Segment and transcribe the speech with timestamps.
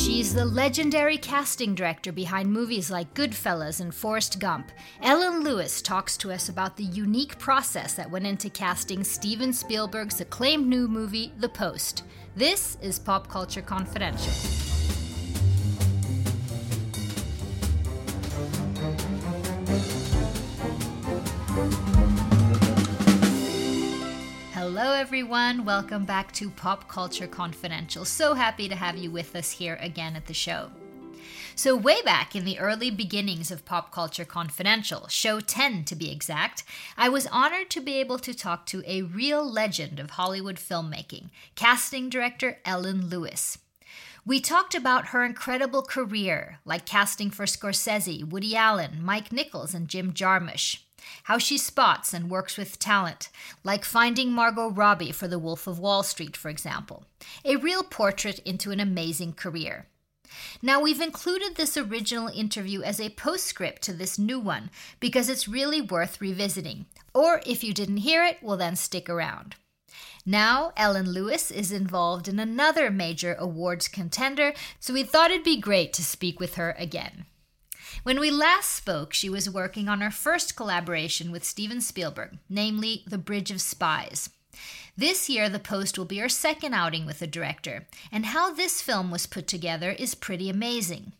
[0.00, 4.72] She's the legendary casting director behind movies like Goodfellas and Forrest Gump.
[5.02, 10.22] Ellen Lewis talks to us about the unique process that went into casting Steven Spielberg's
[10.22, 12.04] acclaimed new movie, The Post.
[12.34, 14.32] This is Pop Culture Confidential.
[24.72, 25.64] Hello, everyone.
[25.64, 28.04] Welcome back to Pop Culture Confidential.
[28.04, 30.70] So happy to have you with us here again at the show.
[31.56, 36.12] So, way back in the early beginnings of Pop Culture Confidential, show 10 to be
[36.12, 36.62] exact,
[36.96, 41.30] I was honored to be able to talk to a real legend of Hollywood filmmaking,
[41.56, 43.58] casting director Ellen Lewis.
[44.24, 49.88] We talked about her incredible career, like casting for Scorsese, Woody Allen, Mike Nichols, and
[49.88, 50.78] Jim Jarmusch
[51.24, 53.28] how she spots and works with talent,
[53.64, 57.04] like finding Margot Robbie for The Wolf of Wall Street, for example.
[57.44, 59.86] A real portrait into an amazing career.
[60.62, 65.48] Now, we've included this original interview as a postscript to this new one because it's
[65.48, 66.86] really worth revisiting.
[67.14, 69.56] Or if you didn't hear it, well, then stick around.
[70.26, 75.60] Now, Ellen Lewis is involved in another major awards contender, so we thought it'd be
[75.60, 77.24] great to speak with her again.
[78.02, 83.04] When we last spoke, she was working on her first collaboration with Steven Spielberg, namely
[83.06, 84.30] The Bridge of Spies.
[84.96, 88.80] This year, The Post will be her second outing with the director, and how this
[88.80, 91.12] film was put together is pretty amazing.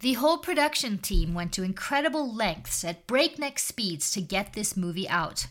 [0.00, 5.08] The whole production team went to incredible lengths at breakneck speeds to get this movie
[5.08, 5.46] out.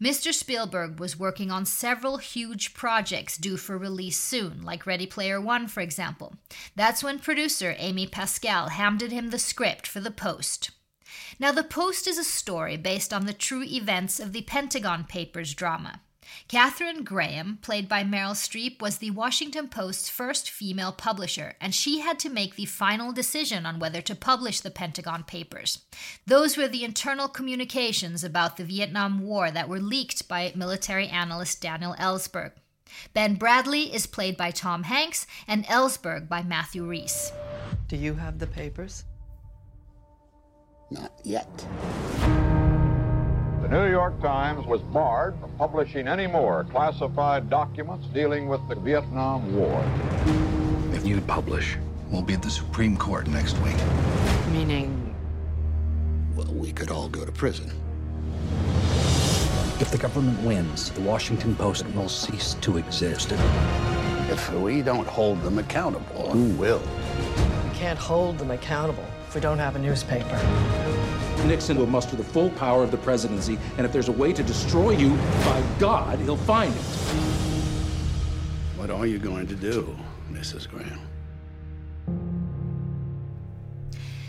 [0.00, 0.32] Mr.
[0.32, 5.68] Spielberg was working on several huge projects due for release soon, like Ready Player One,
[5.68, 6.34] for example.
[6.74, 10.70] That's when producer Amy Pascal handed him the script for The Post.
[11.38, 15.54] Now, The Post is a story based on the true events of the Pentagon Papers
[15.54, 16.02] drama.
[16.48, 22.00] Katharine Graham, played by Meryl Streep, was the Washington Post's first female publisher, and she
[22.00, 25.84] had to make the final decision on whether to publish the Pentagon Papers.
[26.26, 31.60] Those were the internal communications about the Vietnam War that were leaked by military analyst
[31.60, 32.52] Daniel Ellsberg.
[33.12, 37.32] Ben Bradlee is played by Tom Hanks, and Ellsberg by Matthew Rhys.
[37.88, 39.04] Do you have the papers?
[40.90, 41.66] Not yet.
[43.66, 48.76] The New York Times was barred from publishing any more classified documents dealing with the
[48.76, 49.84] Vietnam War.
[50.92, 51.76] If you publish,
[52.08, 53.74] we'll be at the Supreme Court next week.
[54.52, 55.12] Meaning,
[56.36, 57.72] Well, we could all go to prison.
[59.80, 63.32] If the government wins, the Washington Post will cease to exist.
[64.30, 66.82] If we don't hold them accountable, who will?
[67.64, 70.95] we can't hold them accountable if we don't have a newspaper.
[71.44, 74.42] Nixon will muster the full power of the presidency, and if there's a way to
[74.42, 75.10] destroy you,
[75.44, 76.80] by God, he'll find it.
[78.76, 79.96] What are you going to do,
[80.30, 80.68] Mrs.
[80.68, 81.00] Graham?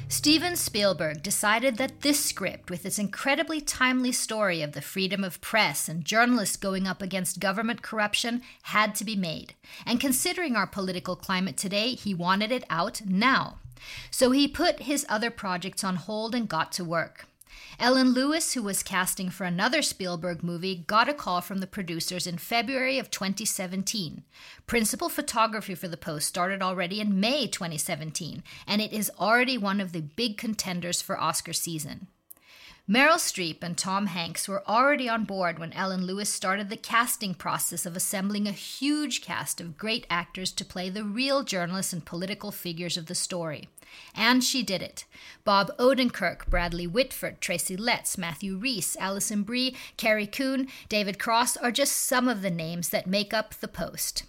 [0.10, 5.42] Steven Spielberg decided that this script, with its incredibly timely story of the freedom of
[5.42, 9.54] press and journalists going up against government corruption, had to be made.
[9.86, 13.60] And considering our political climate today, he wanted it out now.
[14.12, 17.28] So he put his other projects on hold and got to work.
[17.80, 22.26] Ellen Lewis, who was casting for another Spielberg movie, got a call from the producers
[22.26, 24.24] in February of 2017.
[24.66, 29.80] Principal photography for The Post started already in May 2017, and it is already one
[29.80, 32.08] of the big contenders for Oscar season.
[32.90, 37.34] Meryl Streep and Tom Hanks were already on board when Ellen Lewis started the casting
[37.34, 42.06] process of assembling a huge cast of great actors to play the real journalists and
[42.06, 43.68] political figures of the story.
[44.16, 45.04] And she did it.
[45.44, 51.72] Bob Odenkirk, Bradley Whitford, Tracy Letts, Matthew Rhys, Alison Brie, Carrie Coon, David Cross are
[51.72, 54.24] just some of the names that make up the post.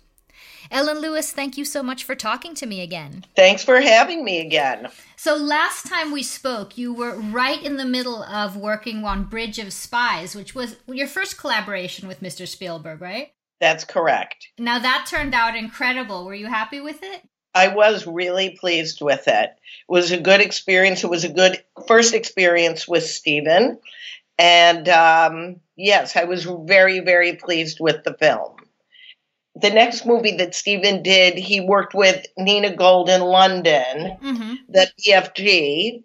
[0.70, 3.24] Ellen Lewis, thank you so much for talking to me again.
[3.34, 4.88] Thanks for having me again.
[5.16, 9.58] So, last time we spoke, you were right in the middle of working on Bridge
[9.58, 12.46] of Spies, which was your first collaboration with Mr.
[12.46, 13.32] Spielberg, right?
[13.60, 14.48] That's correct.
[14.58, 16.24] Now, that turned out incredible.
[16.24, 17.22] Were you happy with it?
[17.54, 19.50] I was really pleased with it.
[19.50, 19.58] It
[19.88, 21.02] was a good experience.
[21.02, 23.78] It was a good first experience with Steven.
[24.38, 28.57] And um, yes, I was very, very pleased with the film.
[29.60, 34.54] The next movie that Steven did, he worked with Nina Gold in London, Mm-hmm.
[34.68, 36.02] the BFG.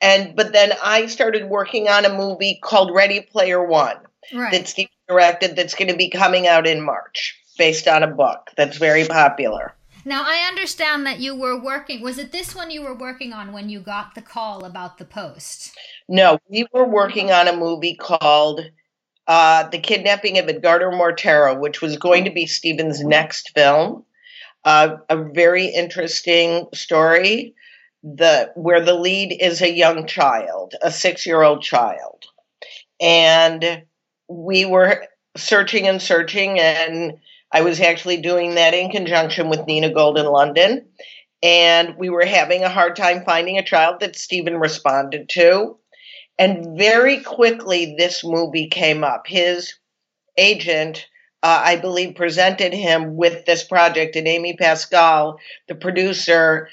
[0.00, 3.96] And but then I started working on a movie called Ready Player One
[4.32, 4.52] Right.
[4.52, 8.50] that Steven directed that's going to be coming out in March, based on a book
[8.56, 9.74] that's very popular.
[10.04, 12.00] Now, I understand that you were working.
[12.00, 15.04] Was it this one you were working on when you got the call about the
[15.04, 15.76] post?
[16.08, 18.60] No, we were working on a movie called
[19.28, 24.04] uh, The Kidnapping of Edgardo Mortara, which was going to be Steven's next film.
[24.64, 27.54] uh, a very interesting story.
[28.02, 32.26] The where the lead is a young child, a six-year-old child,
[33.00, 33.82] and
[34.28, 35.04] we were
[35.36, 37.18] searching and searching, and
[37.50, 40.86] I was actually doing that in conjunction with Nina Gold in London,
[41.42, 45.76] and we were having a hard time finding a child that Steven responded to.
[46.38, 49.26] And very quickly, this movie came up.
[49.26, 49.74] His
[50.36, 51.06] agent,
[51.42, 56.68] uh, I believe, presented him with this project, and Amy Pascal, the producer,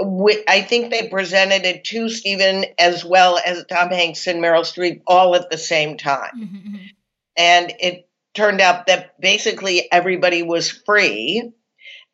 [0.00, 5.02] I think they presented it to Steven as well as Tom Hanks and Meryl Streep
[5.06, 6.30] all at the same time.
[6.36, 6.56] Mm-hmm.
[6.56, 6.86] mm-hmm.
[7.36, 11.52] And it turned out that basically everybody was free.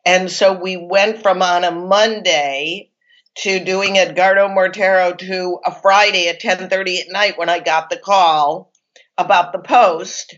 [0.05, 2.91] And so we went from on a Monday
[3.37, 7.97] to doing Edgardo Mortara to a Friday at 10:30 at night when I got the
[7.97, 8.71] call
[9.17, 10.35] about the post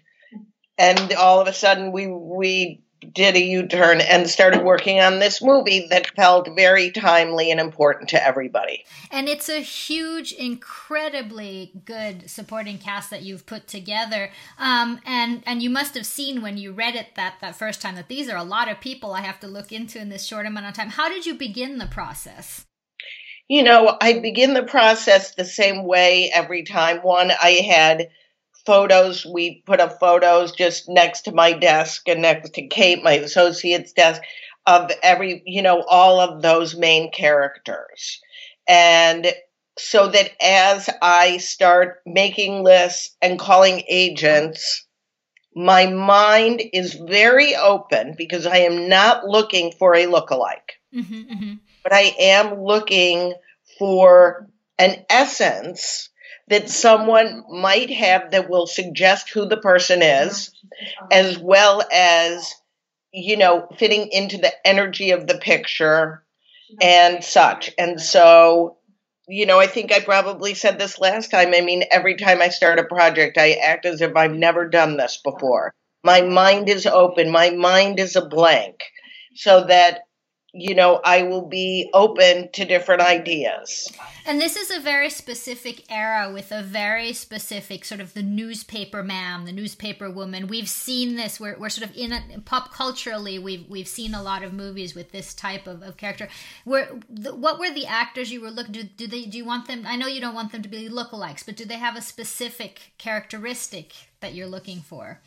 [0.77, 2.81] and all of a sudden we we
[3.13, 8.09] did a U-turn and started working on this movie that felt very timely and important
[8.09, 8.85] to everybody.
[9.11, 14.31] And it's a huge, incredibly good supporting cast that you've put together.
[14.57, 17.95] Um, and and you must have seen when you read it that that first time
[17.95, 20.45] that these are a lot of people I have to look into in this short
[20.45, 20.89] amount of time.
[20.89, 22.66] How did you begin the process?
[23.47, 26.97] You know, I begin the process the same way every time.
[26.97, 28.09] One, I had
[28.65, 29.25] photos.
[29.25, 33.93] We put up photos just next to my desk and next to Kate, my associate's
[33.93, 34.21] desk,
[34.65, 38.19] of every, you know, all of those main characters.
[38.67, 39.27] And
[39.79, 44.85] so that as I start making lists and calling agents,
[45.55, 51.53] my mind is very open because I am not looking for a lookalike, mm-hmm, mm-hmm.
[51.87, 53.33] But I am looking
[53.79, 56.09] for an essence
[56.49, 60.51] that someone might have that will suggest who the person is,
[61.09, 62.53] as well as,
[63.13, 66.25] you know, fitting into the energy of the picture
[66.81, 67.71] and such.
[67.77, 68.79] And so,
[69.29, 71.53] you know, I think I probably said this last time.
[71.53, 74.97] I mean, every time I start a project, I act as if I've never done
[74.97, 75.73] this before.
[76.03, 78.83] My mind is open, my mind is a blank,
[79.35, 80.01] so that
[80.53, 83.91] you know, I will be open to different ideas.
[84.25, 89.03] And this is a very specific era with a very specific sort of the newspaper
[89.03, 90.47] man, the newspaper woman.
[90.47, 91.39] We've seen this.
[91.39, 93.37] We're, we're sort of in a, pop culturally.
[93.37, 96.29] We've we've seen a lot of movies with this type of, of character.
[96.63, 98.71] Where the, what were the actors you were looking?
[98.71, 99.83] Do, do they do you want them?
[99.85, 102.93] I know you don't want them to be lookalikes, but do they have a specific
[102.97, 105.21] characteristic that you're looking for?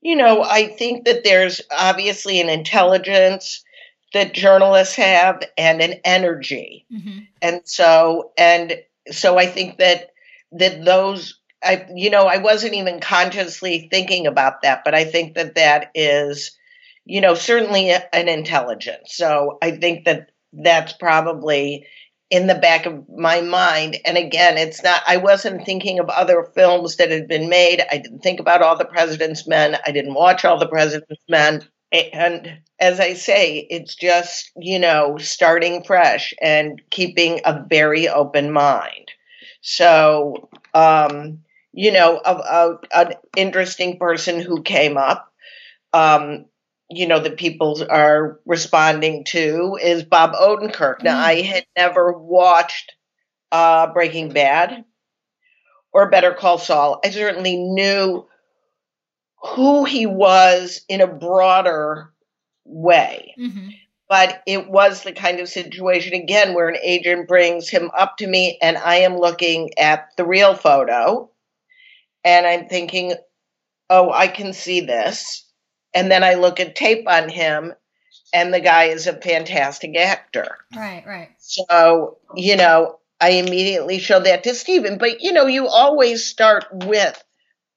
[0.00, 3.62] You know, I think that there's obviously an intelligence
[4.12, 6.86] that journalists have and an energy.
[6.92, 7.18] Mm-hmm.
[7.42, 8.80] And so and
[9.10, 10.10] so I think that
[10.52, 15.34] that those I you know I wasn't even consciously thinking about that, but I think
[15.34, 16.56] that that is
[17.04, 19.14] you know certainly an intelligence.
[19.14, 21.86] So I think that that's probably
[22.30, 23.96] in the back of my mind.
[24.04, 27.84] And again, it's not, I wasn't thinking of other films that had been made.
[27.90, 29.76] I didn't think about all the President's Men.
[29.84, 31.66] I didn't watch all the President's Men.
[31.92, 38.52] And as I say, it's just, you know, starting fresh and keeping a very open
[38.52, 39.10] mind.
[39.60, 41.40] So, um,
[41.72, 45.32] you know, a, a, an interesting person who came up,
[45.92, 46.46] um,
[46.88, 51.02] you know, that people are responding to is Bob Odenkirk.
[51.02, 52.92] Now, I had never watched
[53.52, 54.84] uh, Breaking Bad
[55.92, 57.00] or Better Call Saul.
[57.04, 58.26] I certainly knew
[59.40, 62.12] who he was in a broader
[62.64, 63.34] way.
[63.38, 63.68] Mm-hmm.
[64.08, 68.26] But it was the kind of situation, again, where an agent brings him up to
[68.26, 71.30] me and I am looking at the real photo
[72.24, 73.14] and I'm thinking,
[73.88, 75.46] oh, I can see this.
[75.94, 77.72] And then I look at tape on him
[78.32, 80.56] and the guy is a fantastic actor.
[80.74, 81.30] Right, right.
[81.38, 84.98] So, you know, I immediately show that to Steven.
[84.98, 87.22] But, you know, you always start with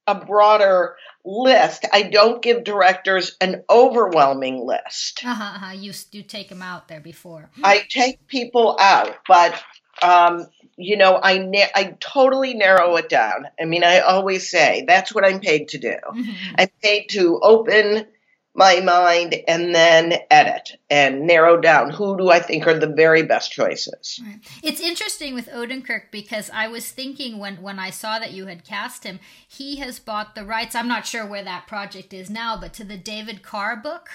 [0.08, 1.86] a broader list.
[1.92, 5.22] I don't give directors an overwhelming list.
[5.26, 5.74] Uh-huh, uh-huh.
[5.74, 7.50] You you take them out there before.
[7.64, 9.62] I take people out, but
[10.02, 13.48] um, you know, I na- I totally narrow it down.
[13.60, 15.96] I mean, I always say that's what I'm paid to do.
[16.10, 16.56] Mm-hmm.
[16.58, 18.08] I'm paid to open
[18.56, 23.24] my mind and then edit and narrow down who do I think are the very
[23.24, 24.20] best choices.
[24.24, 24.40] Right.
[24.62, 28.64] It's interesting with Odenkirk because I was thinking when when I saw that you had
[28.64, 30.76] cast him, he has bought the rights.
[30.76, 34.10] I'm not sure where that project is now, but to the David Carr book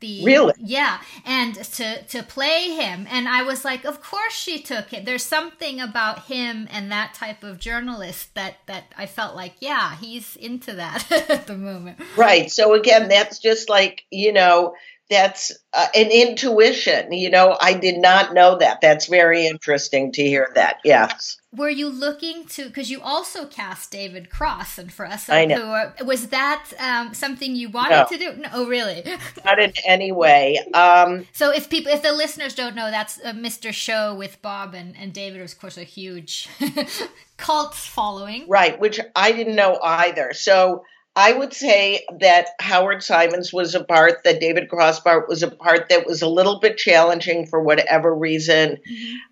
[0.00, 0.54] the really?
[0.58, 3.06] Yeah and to to play him.
[3.10, 5.04] And i was like of course she took it.
[5.04, 9.96] There's something about him and that type of journalist that that i felt like yeah
[9.96, 11.98] he's into that at the moment.
[12.16, 12.50] Right.
[12.50, 14.74] So again that's just like you know
[15.10, 17.12] that's uh, an intuition.
[17.12, 18.80] You know, I did not know that.
[18.80, 20.76] That's very interesting to hear that.
[20.84, 21.36] Yes.
[21.52, 22.66] Were you looking to?
[22.66, 25.56] Because you also cast David Cross, and for us, I know.
[25.56, 28.06] who are, was that um, something you wanted No.
[28.08, 28.36] to do?
[28.40, 29.02] No, oh, really?
[29.44, 30.58] Not in any way.
[30.74, 33.72] Um, So if people, if the listeners don't know, that's a Mr.
[33.72, 36.48] Show with Bob and, and David, of course, a huge
[37.36, 38.44] cult following.
[38.48, 40.32] right, which I didn't know either.
[40.32, 40.84] So
[41.16, 45.50] I would say that Howard Simons was a part, that David Cross part was a
[45.50, 48.78] part that was a little bit challenging for whatever reason.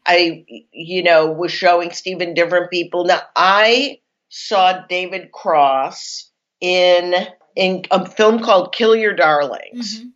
[0.06, 3.04] I, you know, was showing Steven different people.
[3.04, 6.30] Now, I saw David Cross
[6.60, 7.14] in
[7.56, 10.10] in a film called Kill Your Darlings, Mhm.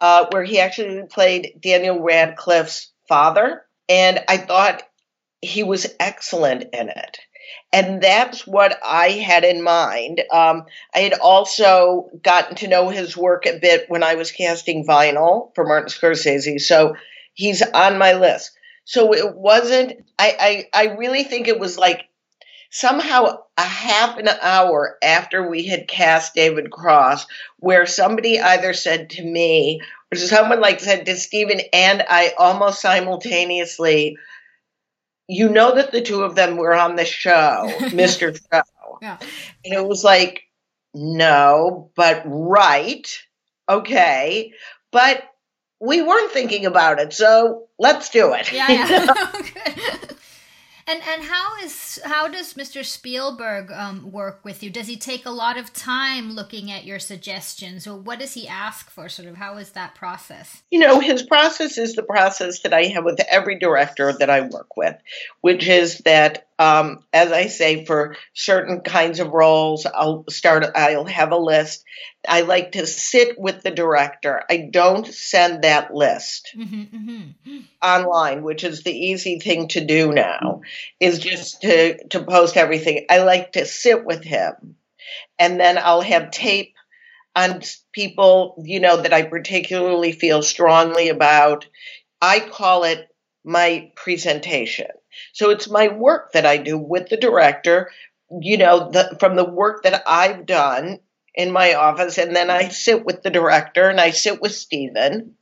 [0.00, 4.82] uh, where he actually played Daniel Radcliffe's father, and I thought
[5.40, 7.18] he was excellent in it.
[7.72, 10.22] And that's what I had in mind.
[10.32, 14.86] Um, I had also gotten to know his work a bit when I was casting
[14.86, 16.94] Vinyl for Martin Scorsese, so
[17.32, 18.52] he's on my list.
[18.84, 20.04] So it wasn't.
[20.18, 22.08] I I, I really think it was like
[22.70, 27.26] somehow a half an hour after we had cast David Cross,
[27.58, 29.80] where somebody either said to me
[30.12, 34.16] or someone like said to Steven and I almost simultaneously,
[35.28, 38.36] you know that the two of them were on the show, Mr.
[38.36, 38.98] Show.
[39.00, 39.18] Yeah.
[39.64, 40.42] And it was like,
[40.94, 43.06] no, but right.
[43.68, 44.52] Okay.
[44.92, 45.24] But
[45.80, 48.52] we weren't thinking about it, so let's do it.
[48.52, 49.06] Yeah, yeah.
[50.86, 52.84] And and how is how does Mr.
[52.84, 54.70] Spielberg um, work with you?
[54.70, 58.46] Does he take a lot of time looking at your suggestions, or what does he
[58.46, 59.08] ask for?
[59.08, 60.62] Sort of how is that process?
[60.74, 64.40] you know, his process is the process that I have with every director that I
[64.40, 64.96] work with,
[65.40, 71.04] which is that, um, as I say, for certain kinds of roles, I'll start, I'll
[71.04, 71.84] have a list.
[72.28, 74.42] I like to sit with the director.
[74.48, 80.12] I don't send that list hmm hmm online, which is the easy thing to do
[80.12, 80.62] now,
[81.00, 83.06] is just to, to post everything.
[83.10, 84.76] I like to sit with him
[85.38, 86.74] and then I'll have tape
[87.36, 91.66] on people, you know, that I particularly feel strongly about.
[92.22, 93.08] I call it
[93.44, 94.86] my presentation.
[95.32, 97.90] So it's my work that I do with the director,
[98.40, 101.00] you know, the, from the work that I've done
[101.34, 105.34] in my office and then I sit with the director and I sit with Steven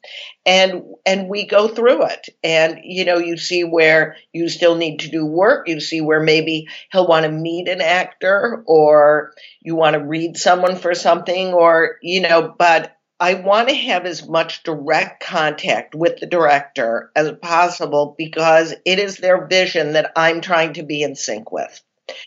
[0.46, 2.28] and and we go through it.
[2.42, 6.22] And you know you see where you still need to do work you see where
[6.22, 11.52] maybe he'll want to meet an actor or you want to read someone for something
[11.52, 17.12] or you know but I want to have as much direct contact with the director
[17.14, 21.80] as possible because it is their vision that I'm trying to be in sync with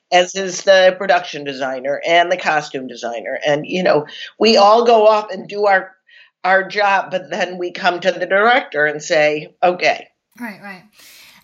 [0.10, 4.08] as is the production designer and the costume designer and you know
[4.40, 5.92] we all go off and do our
[6.46, 10.08] our job but then we come to the director and say okay
[10.40, 10.84] Right, right.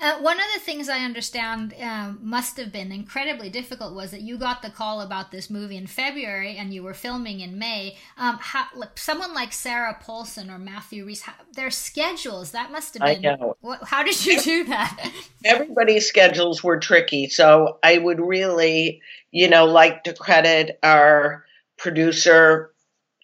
[0.01, 4.22] Uh, one of the things I understand um, must have been incredibly difficult was that
[4.22, 7.98] you got the call about this movie in February and you were filming in May.
[8.17, 12.96] Um, how, like, someone like Sarah Paulson or Matthew Rhys, how, their schedules that must
[12.96, 13.25] have been.
[13.25, 13.58] I know.
[13.62, 15.12] What, how did you do that?
[15.46, 21.46] everybody's schedules were tricky so i would really you know like to credit our
[21.77, 22.72] producer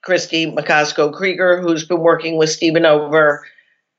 [0.06, 3.46] Kristie Macosko Krieger who's been working with steven over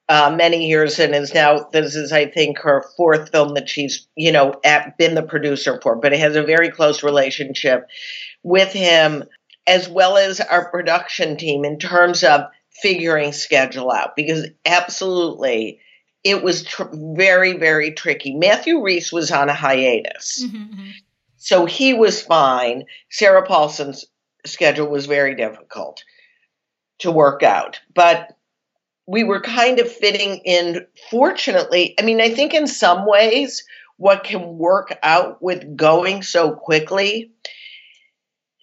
[0.09, 4.07] uh, many years and is now this is i think her fourth film that she's
[4.17, 7.87] you know at, been the producer for but it has a very close relationship
[8.43, 9.25] with him
[9.67, 15.81] as well as our production team in terms of figuring schedule out because absolutely
[16.25, 18.35] it was tr- very very tricky.
[18.35, 20.45] Matthew Rhys was on a hiatus.
[20.45, 20.93] Mhm, mhm.
[21.37, 22.85] so he was fine.
[23.11, 24.05] Sarah paulson's
[24.47, 26.03] schedule was very difficult
[26.99, 28.38] to work out but
[29.09, 33.65] we were kind of fitting in fortunately i mean i think in some ways
[33.97, 37.33] what can work out with going so quickly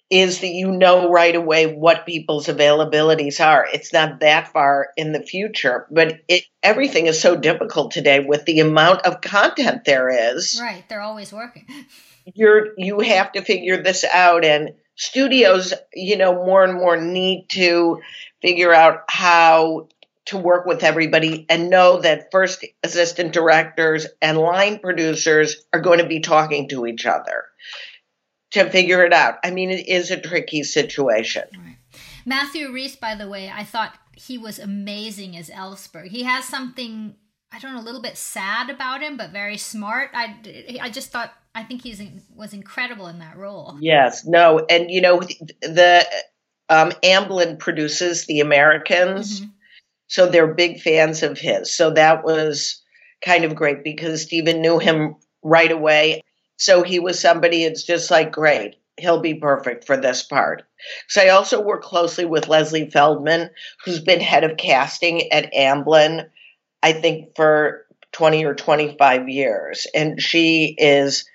[0.08, 3.66] is that you know right away what people's availabilities are.
[3.72, 8.44] It's not that far in the future, but it, everything is so difficult today with
[8.44, 10.58] the amount of content there is.
[10.62, 11.66] Right, they're always working.
[12.34, 17.46] You're you have to figure this out and studios, you know, more and more need
[17.50, 18.00] to
[18.42, 19.88] figure out how
[20.26, 25.98] to work with everybody and know that first assistant directors and line producers are going
[26.00, 27.44] to be talking to each other
[28.52, 29.36] to figure it out.
[29.44, 31.44] I mean, it is a tricky situation.
[32.24, 36.08] Matthew Rhys, by the way, I thought he was amazing as Ellsberg.
[36.08, 37.14] He has something
[37.52, 40.10] I don't know, a little bit sad about him, but very smart.
[40.12, 40.36] I,
[40.80, 42.02] I just thought I think he's
[42.34, 43.78] was incredible in that role.
[43.80, 45.20] Yes, no, and you know
[45.62, 46.04] the
[46.68, 49.50] um, Amblin produces The Americans, Mhm.
[50.08, 51.74] So they're big fans of his.
[51.74, 52.82] So that was
[53.24, 56.22] kind of great because Steven knew him right away.
[56.56, 60.62] So he was somebody it's just like, great, he'll be perfect for this part.
[61.08, 63.50] So I also work closely with Leslie Feldman,
[63.84, 66.28] who's been head of casting at Amblin,
[66.82, 69.86] I think for 20 or 25 years.
[69.94, 71.28] And she is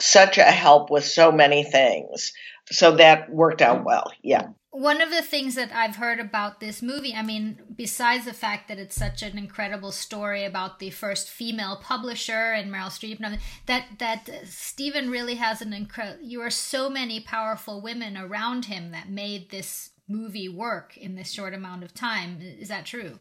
[0.00, 2.32] such a help with so many things.
[2.70, 4.12] So that worked out well.
[4.22, 4.48] Yeah.
[4.76, 8.68] One of the things that I've heard about this movie, I mean, besides the fact
[8.68, 13.18] that it's such an incredible story about the first female publisher and Meryl Streep,
[13.64, 16.22] that that Steven really has an incredible.
[16.22, 21.32] You are so many powerful women around him that made this movie work in this
[21.32, 22.40] short amount of time.
[22.42, 23.18] Is that true?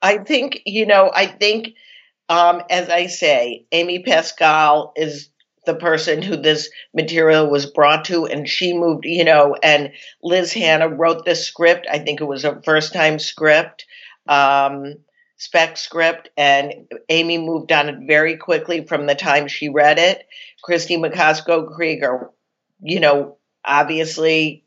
[0.00, 1.10] I think you know.
[1.12, 1.74] I think,
[2.28, 5.30] um, as I say, Amy Pascal is
[5.64, 9.92] the person who this material was brought to and she moved you know and
[10.22, 11.86] liz hannah wrote this script.
[11.90, 13.86] I think it was a first time script
[14.26, 14.94] um,
[15.36, 16.72] spec script and
[17.08, 20.26] amy moved on it very quickly from the time she read it.
[20.64, 22.30] Kristie Macosko Krieger
[22.80, 24.64] you know obviously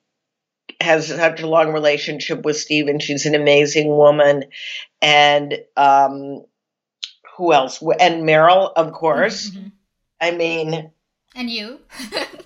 [0.81, 2.99] has such a long relationship with steven.
[2.99, 4.45] She's an amazing woman.
[5.01, 6.45] And um,
[7.37, 7.81] who else?
[7.99, 9.49] And meryl of course.
[9.49, 9.67] Mm-hmm.
[10.19, 10.91] I mean,
[11.35, 11.79] and you.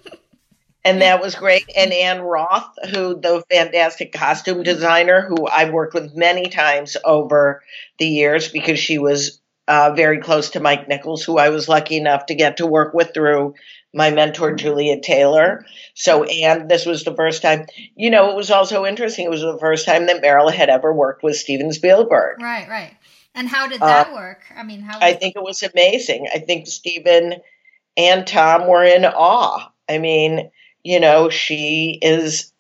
[0.86, 1.70] and that was great.
[1.76, 7.62] And Ann Roth, who the fantastic costume designer, who I've worked with many times over
[8.00, 11.98] the years because she was uh, very close to Mike Nichols, who I was lucky
[11.98, 13.54] enough to get to work with through
[13.94, 15.66] my mentor Juliet Taylor.
[15.94, 17.68] So, and this was the first time.
[17.96, 19.26] You know, it was also interesting.
[19.26, 22.42] It was the first time that Meryl had ever worked with Steven Spielberg.
[22.42, 22.94] Right, right.
[23.36, 24.42] And how did that uh, work?
[24.56, 25.00] I mean, how?
[25.00, 26.28] I think it was amazing.
[26.34, 27.36] I think Steven
[28.00, 29.70] and Tom were in awe.
[29.90, 30.50] I mean,
[30.84, 32.54] you know, she is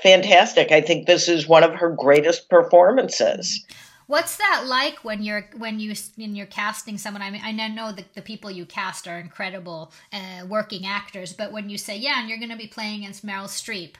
[0.00, 0.70] fantastic.
[0.70, 3.64] I think this is one of her greatest performances.
[4.06, 7.22] What's that like when you're when you when you're casting someone?
[7.22, 11.50] I mean, I know that the people you cast are incredible uh, working actors, but
[11.50, 13.94] when you say, "Yeah, and you're going to be playing against Meryl Streep,"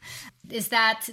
[0.50, 1.08] is that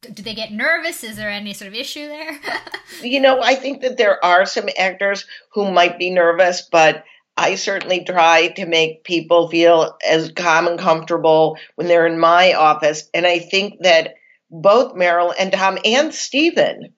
[0.00, 1.04] do they get nervous?
[1.04, 2.40] Is there any sort of issue there?
[3.02, 7.04] you know, I think that there are some actors who might be nervous, but
[7.40, 12.52] I certainly try to make people feel as calm and comfortable when they're in my
[12.52, 13.08] office.
[13.14, 14.16] And I think that
[14.50, 16.92] both Meryl and Tom and Steven,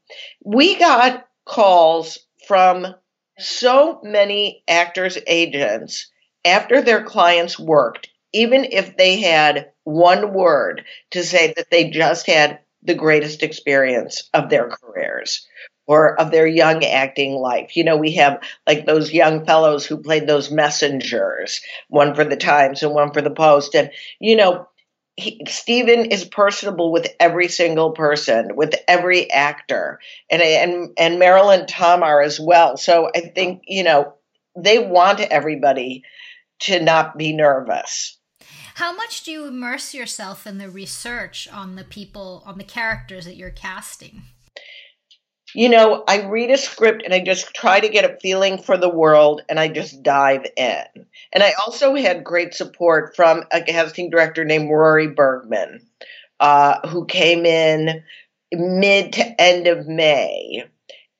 [0.44, 2.92] we got calls from
[3.38, 6.10] so many actors' agents
[6.44, 12.26] after their clients worked, even if they had one word to say that they just
[12.26, 15.46] had the greatest experience of their careers
[15.86, 17.76] or of their young acting life.
[17.76, 22.36] You know, we have like those young fellows who played those messengers, one for the
[22.36, 23.74] Times and one for the Post.
[23.74, 23.90] And,
[24.20, 24.68] you know,
[25.16, 31.54] he, Steven is personable with every single person, with every actor, and and and Meryl
[31.54, 32.76] and Tom are as well.
[32.76, 34.14] So I think you know
[34.56, 36.04] they want everybody
[36.60, 38.18] to not be nervous.
[38.76, 43.26] How much do you immerse yourself in the research on the people, on the characters
[43.26, 44.22] that you're casting?
[45.54, 48.76] You know, I read a script and I just try to get a feeling for
[48.76, 50.84] the world and I just dive in.
[51.32, 55.86] And I also had great support from a casting director named Rory Bergman,
[56.40, 58.02] uh, who came in
[58.52, 60.64] mid to end of May.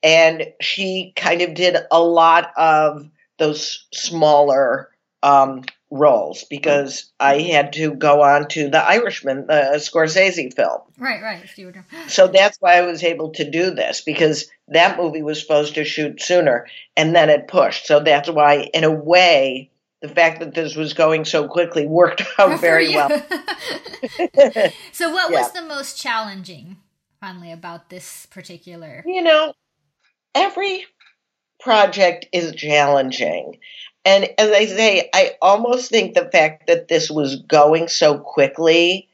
[0.03, 4.91] And she kind of did a lot of those smaller
[5.23, 7.53] um, roles because I mm-hmm.
[7.53, 10.81] had to go on to The Irishman, the Scorsese film.
[10.99, 11.45] Right, right.
[12.09, 15.85] So that's why I was able to do this because that movie was supposed to
[15.85, 17.87] shoot sooner and then it pushed.
[17.87, 22.23] So that's why, in a way, the fact that this was going so quickly worked
[22.39, 23.09] out very well.
[24.93, 25.41] so, what yeah.
[25.41, 26.79] was the most challenging,
[27.21, 29.05] finally, about this particular?
[29.07, 29.53] You know,
[30.35, 30.87] every
[31.61, 33.59] project is challenging.
[34.05, 39.09] And as I say, I almost think the fact that this was going so quickly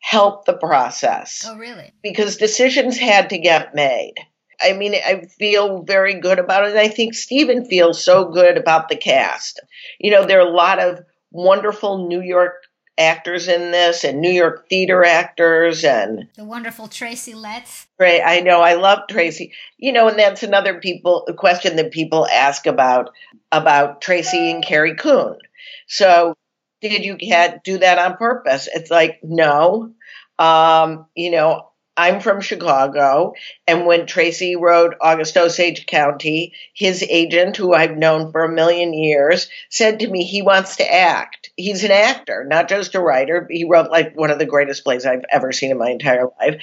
[0.00, 1.46] helped the process.
[1.48, 1.92] Oh, really?
[2.02, 4.14] Because decisions had to get made.
[4.60, 6.70] I mean, I feel very good about it.
[6.70, 9.60] And I think Steven feels so good about the cast.
[9.98, 11.00] You know, there are a lot of
[11.30, 12.54] wonderful New York
[12.98, 17.86] actors in this and New York theater actors and the wonderful Tracy Letts.
[17.98, 19.52] Right, I know I love Tracy.
[19.78, 23.10] You know, and that's another people question that people ask about
[23.50, 25.38] about Tracy and Carrie Coon.
[25.86, 26.34] So
[26.80, 28.68] did you get, do that on purpose?
[28.72, 29.94] It's like no.
[30.38, 33.34] Um, you know, I'm from Chicago,
[33.66, 38.94] and when Tracy wrote August Osage County, his agent, who I've known for a million
[38.94, 41.50] years, said to me he wants to act.
[41.56, 43.46] He's an actor, not just a writer.
[43.50, 46.62] He wrote like one of the greatest plays I've ever seen in my entire life.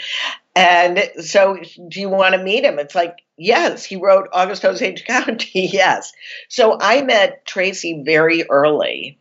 [0.56, 2.80] And so, do you want to meet him?
[2.80, 5.50] It's like, yes, he wrote August Osage County.
[5.72, 6.12] yes.
[6.48, 9.20] So I met Tracy very early.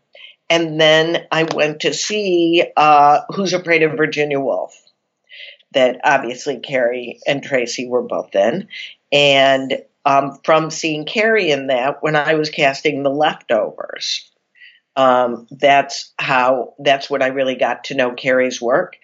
[0.51, 4.75] And then I went to see uh, Who's Afraid of Virginia Woolf,
[5.73, 8.69] that obviously Carrie and Tracy were both in.
[9.13, 14.31] And um, from seeing Carrie in that, when I was casting The Leftovers,
[14.97, 18.97] um, that's how, that's what I really got to know Carrie's work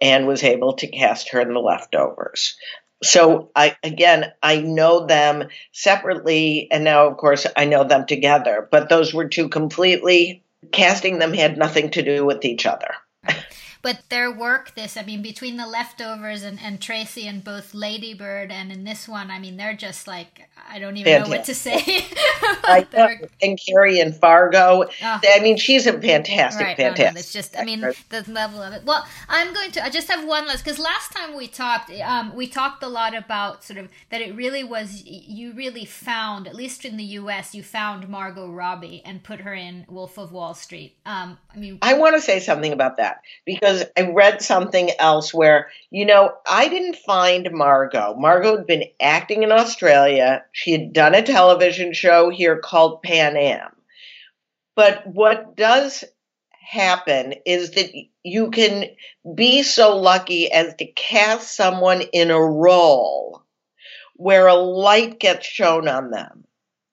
[0.00, 2.56] and was able to cast her in The Leftovers.
[3.02, 8.68] So I again I know them separately and now of course I know them together,
[8.70, 12.94] but those were two completely casting them had nothing to do with each other.
[13.88, 18.52] But their work, this, I mean, between the leftovers and, and Tracy and both Ladybird
[18.52, 21.30] and in this one, I mean, they're just like, I don't even fantastic.
[21.30, 22.06] know what to say.
[22.64, 23.26] I know.
[23.40, 24.84] And Carrie and Fargo.
[24.84, 25.20] Oh.
[25.26, 27.06] I mean, she's a fantastic, right, fantastic.
[27.06, 28.84] No, no, it's just, I mean, the level of it.
[28.84, 32.36] Well, I'm going to, I just have one last, because last time we talked, um,
[32.36, 36.54] we talked a lot about sort of that it really was, you really found, at
[36.54, 40.52] least in the US, you found Margot Robbie and put her in Wolf of Wall
[40.52, 40.94] Street.
[41.06, 45.32] Um, I mean, I want to say something about that because I read something else
[45.32, 48.14] where, you know, I didn't find Margot.
[48.16, 50.44] Margot had been acting in Australia.
[50.52, 53.70] She had done a television show here called Pan Am.
[54.74, 56.04] But what does
[56.52, 57.90] happen is that
[58.22, 58.84] you can
[59.34, 63.42] be so lucky as to cast someone in a role
[64.16, 66.44] where a light gets shown on them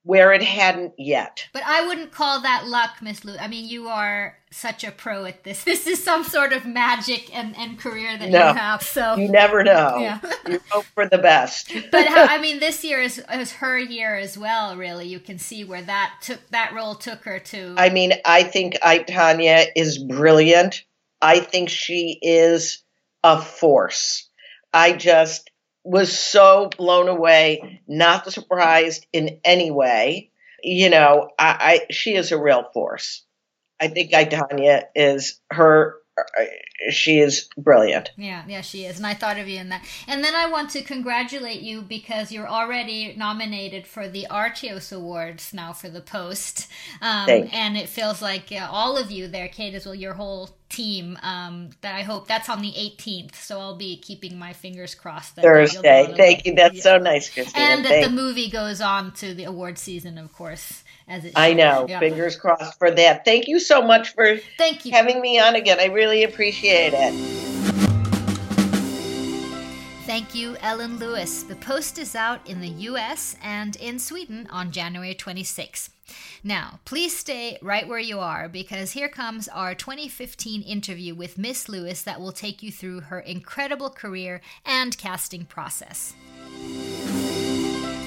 [0.05, 1.47] where it hadn't yet.
[1.51, 3.35] But I wouldn't call that luck, Miss Lou.
[3.37, 5.63] I mean, you are such a pro at this.
[5.75, 8.83] This is some sort of magic and, and career that no, you have.
[8.83, 9.97] So you never know.
[9.97, 10.19] Yeah.
[10.47, 11.73] you hope for the best.
[11.91, 14.77] but uh, I mean, this year is, is her year as well.
[14.77, 17.73] Really, you can see where that took that role took her to.
[17.75, 20.83] I mean, I think I Tonya is brilliant.
[21.19, 22.83] I think she is
[23.23, 24.29] a force.
[24.71, 25.49] I just
[25.85, 30.31] was so blown away, not surprised in any way.
[30.63, 33.23] You know, I, I she is a real force.
[33.79, 35.95] I think I Tonya is her
[36.89, 38.11] she is brilliant.
[38.17, 38.97] Yeah, yeah, she is.
[38.97, 39.85] And I thought of you in that.
[40.07, 45.53] And then I want to congratulate you because you're already nominated for the Artios Awards
[45.53, 46.67] now for the Post.
[47.01, 50.49] Um, and it feels like uh, all of you there, Kate, as well, your whole
[50.69, 51.17] team.
[51.21, 53.35] Um, that I hope that's on the 18th.
[53.35, 55.35] So I'll be keeping my fingers crossed.
[55.35, 56.13] That Thursday.
[56.15, 56.55] Thank you.
[56.55, 56.81] That's yeah.
[56.81, 57.61] so nice, Christine.
[57.61, 61.29] And that the movie goes on to the award season, of course as it.
[61.29, 61.37] Should.
[61.37, 61.85] I know.
[61.87, 61.99] Yeah.
[61.99, 63.25] Fingers crossed for that.
[63.25, 65.79] Thank you so much for thank you having me on again.
[65.79, 67.45] I really appreciate it.
[70.05, 71.41] Thank you, Ellen Lewis.
[71.41, 75.89] The Post is out in the US and in Sweden on January 26.
[76.43, 81.67] Now, please stay right where you are because here comes our 2015 interview with Miss
[81.67, 86.13] Lewis that will take you through her incredible career and casting process.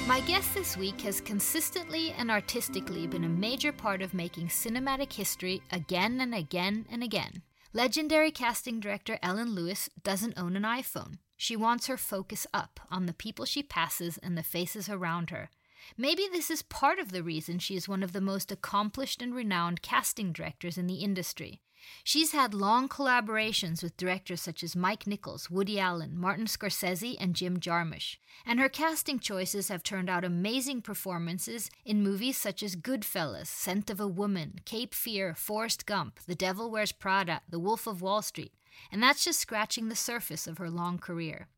[0.08, 5.12] My guest this week has consistently and artistically been a major part of making cinematic
[5.12, 7.42] history again and again and again.
[7.74, 11.18] Legendary casting director Ellen Lewis doesn't own an iPhone.
[11.36, 15.50] She wants her focus up on the people she passes and the faces around her.
[15.98, 19.34] Maybe this is part of the reason she is one of the most accomplished and
[19.34, 21.60] renowned casting directors in the industry.
[22.04, 27.34] She's had long collaborations with directors such as Mike Nichols, Woody Allen, Martin Scorsese, and
[27.34, 32.76] Jim Jarmusch, and her casting choices have turned out amazing performances in movies such as
[32.76, 37.86] Goodfellas, Scent of a Woman, Cape Fear, Forrest Gump, The Devil Wears Prada, The Wolf
[37.86, 38.52] of Wall Street,
[38.90, 41.48] and that's just scratching the surface of her long career.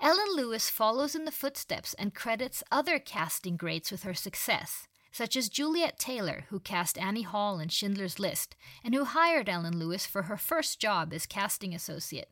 [0.00, 5.36] Ellen Lewis follows in the footsteps and credits other casting greats with her success such
[5.36, 10.06] as Juliet Taylor, who cast Annie Hall in Schindler's List and who hired Ellen Lewis
[10.06, 12.30] for her first job as casting associate,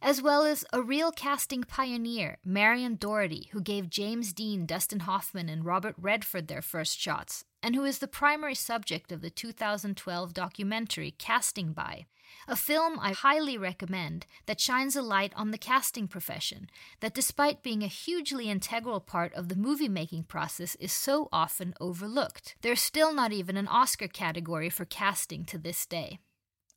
[0.00, 5.48] as well as a real casting pioneer, Marion Dougherty, who gave James Dean, Dustin Hoffman,
[5.48, 10.32] and Robert Redford their first shots, and who is the primary subject of the 2012
[10.32, 12.06] documentary Casting By,
[12.48, 16.68] a film I highly recommend that shines a light on the casting profession,
[17.00, 21.74] that despite being a hugely integral part of the movie making process, is so often
[21.80, 22.56] overlooked.
[22.62, 26.18] There's still not even an Oscar category for casting to this day.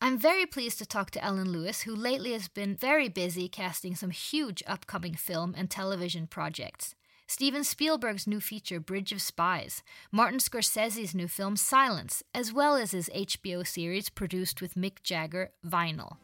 [0.02, 3.96] I'm very pleased to talk to Ellen Lewis, who lately has been very busy casting
[3.96, 6.94] some huge upcoming film and television projects.
[7.34, 12.92] Steven Spielberg's new feature, Bridge of Spies, Martin Scorsese's new film, Silence, as well as
[12.92, 16.18] his HBO series produced with Mick Jagger, Vinyl.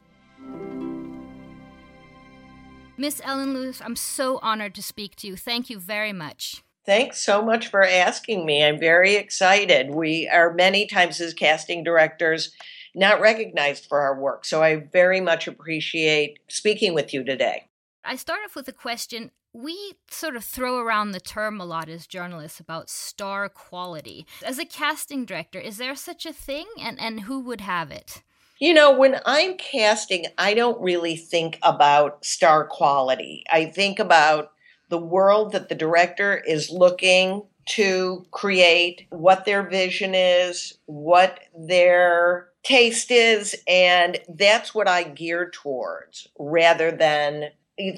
[2.96, 5.34] Miss Ellen Lewis, I'm so honored to speak to you.
[5.34, 6.62] Thank you very much.
[6.86, 8.62] Thanks so much for asking me.
[8.62, 9.92] I'm very excited.
[9.92, 12.54] We are many times as casting directors
[12.94, 17.66] not recognized for our work, so I very much appreciate speaking with you today.
[18.04, 19.32] I start off with a question.
[19.52, 24.26] We sort of throw around the term a lot as journalists about star quality.
[24.44, 28.22] As a casting director, is there such a thing and, and who would have it?
[28.60, 33.42] You know, when I'm casting, I don't really think about star quality.
[33.50, 34.52] I think about
[34.90, 42.48] the world that the director is looking to create, what their vision is, what their
[42.62, 47.50] taste is, and that's what I gear towards rather than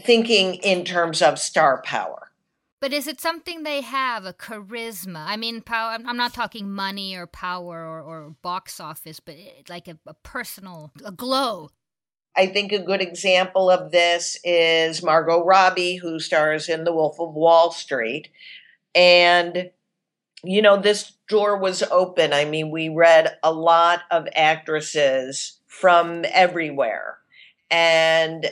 [0.05, 2.31] thinking in terms of star power.
[2.81, 5.25] But is it something they have, a charisma?
[5.25, 5.97] I mean, power.
[6.05, 10.15] I'm not talking money or power or, or box office, but eh, like a, a
[10.15, 11.71] personal, a glow.
[12.35, 17.21] I think a good example of this is Margot Robbie, who stars in The Wolf
[17.21, 18.31] of Wall Street.
[18.97, 19.71] And,
[20.43, 22.33] you know, this door was open.
[22.33, 27.19] I mean, we read a lot of actresses from everywhere.
[27.71, 28.51] And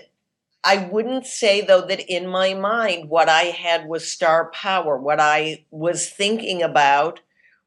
[0.62, 4.98] I wouldn't say, though, that in my mind, what I had was star power.
[4.98, 7.20] What I was thinking about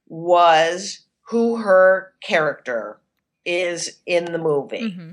[0.08, 2.99] was who her character
[3.45, 4.91] is in the movie.
[4.91, 5.12] Mm-hmm.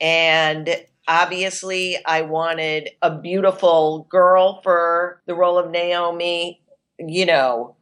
[0.00, 6.60] And obviously, I wanted a beautiful girl for the role of Naomi,
[6.98, 7.76] you know,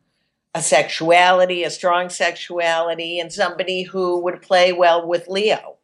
[0.55, 5.76] a sexuality, a strong sexuality, and somebody who would play well with Leo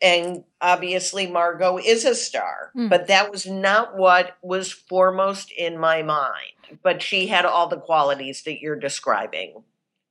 [0.00, 2.88] and obviously Margot is a star, mm.
[2.88, 6.52] but that was not what was foremost in my mind.
[6.82, 9.62] But she had all the qualities that you're describing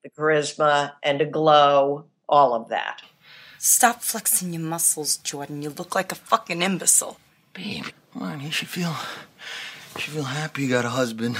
[0.03, 3.01] the charisma and a glow, all of that.
[3.59, 5.61] Stop flexing your muscles, Jordan.
[5.61, 7.19] You look like a fucking imbecile.
[7.53, 8.95] Babe, come on, you should feel
[9.95, 11.37] you should feel happy you got a husband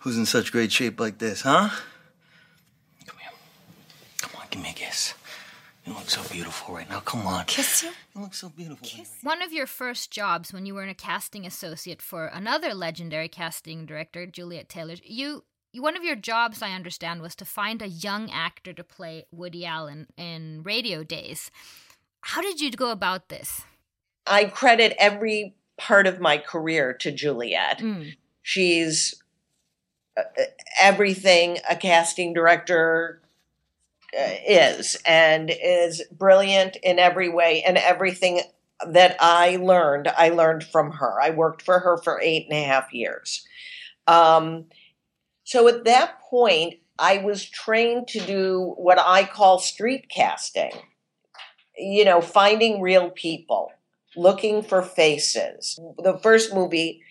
[0.00, 1.68] who's in such great shape like this, huh?
[3.06, 3.30] Come here.
[4.20, 5.14] Come on, give me a kiss.
[5.88, 7.00] You look so beautiful right now.
[7.00, 7.46] Come on.
[7.46, 7.90] Kiss you?
[8.14, 8.86] You look so beautiful.
[8.86, 9.10] Kiss.
[9.22, 13.28] One of your first jobs when you were in a casting associate for another legendary
[13.28, 17.88] casting director, Juliet Taylor, you one of your jobs, I understand, was to find a
[17.88, 21.50] young actor to play Woody Allen in Radio Days.
[22.20, 23.62] How did you go about this?
[24.26, 27.78] I credit every part of my career to Juliet.
[27.78, 28.14] Mm.
[28.42, 29.14] She's
[30.18, 30.22] uh,
[30.78, 33.22] everything a casting director
[34.12, 38.40] is and is brilliant in every way and everything
[38.86, 41.20] that I learned, I learned from her.
[41.20, 43.46] I worked for her for eight and a half years.
[44.06, 44.66] Um,
[45.44, 50.72] so at that point, I was trained to do what I call street casting.
[51.76, 53.70] You know, finding real people,
[54.16, 55.78] looking for faces.
[55.98, 57.02] The first movie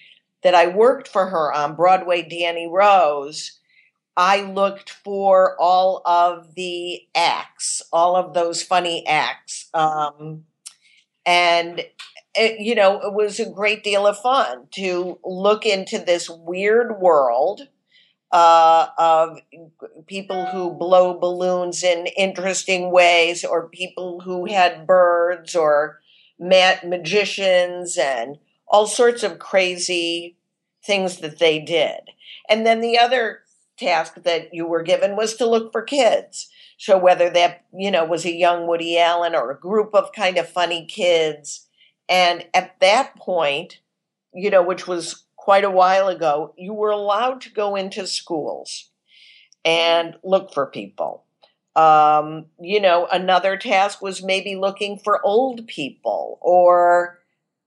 [0.43, 3.56] that I worked for her on Broadway, Danny Rose,
[4.17, 9.69] I looked for all of the acts, all of those funny acts.
[9.75, 10.45] Um,
[11.23, 11.85] and,
[12.33, 16.99] it, you know, it was a great deal of fun to look into this weird
[16.99, 17.67] world
[18.31, 19.37] uh, of
[20.07, 25.99] people who blow balloons in interesting ways, or people who had birds, or
[26.39, 30.37] ma- magicians, and all sorts of crazy
[30.83, 31.99] things that they did.
[32.49, 33.41] And then the other
[33.77, 36.49] task that you were given was to look for kids.
[36.77, 40.37] So whether that, you know, was a young Woody Allen or a group of kind
[40.37, 41.67] of funny kids.
[42.07, 43.79] And at that point,
[44.33, 48.91] you know, which was quite a while ago, you were allowed to go into schools
[49.65, 51.25] and look for people.
[51.75, 57.19] Um, you know, another task was maybe looking for old people or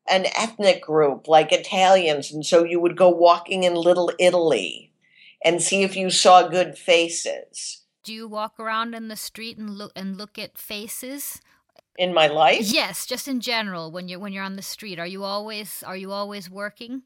[0.09, 2.33] an ethnic group like Italians.
[2.33, 4.90] And so you would go walking in Little Italy
[5.45, 7.83] and see if you saw good faces.
[8.03, 11.41] Do you walk around in the street and look and look at faces?
[11.99, 12.63] In my life?
[12.63, 14.99] Yes, just in general when you're when you're on the street.
[14.99, 17.03] Are you always are you always working?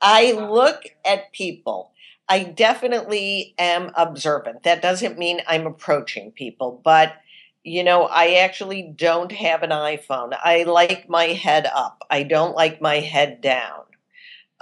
[0.00, 1.92] I look at people.
[2.28, 4.62] I definitely am observant.
[4.62, 7.14] That doesn't mean I'm approaching people, but
[7.62, 10.36] you know, I actually don't have an iPhone.
[10.44, 12.02] I like my head up.
[12.10, 13.84] I don't like my head down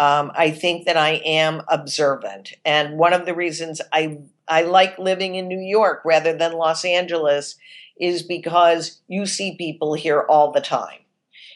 [0.02, 2.54] um, I think that I am observant.
[2.64, 6.84] And one of the reasons I I like living in New York rather than Los
[6.84, 7.56] Angeles
[8.00, 10.98] is because you see people here all the time.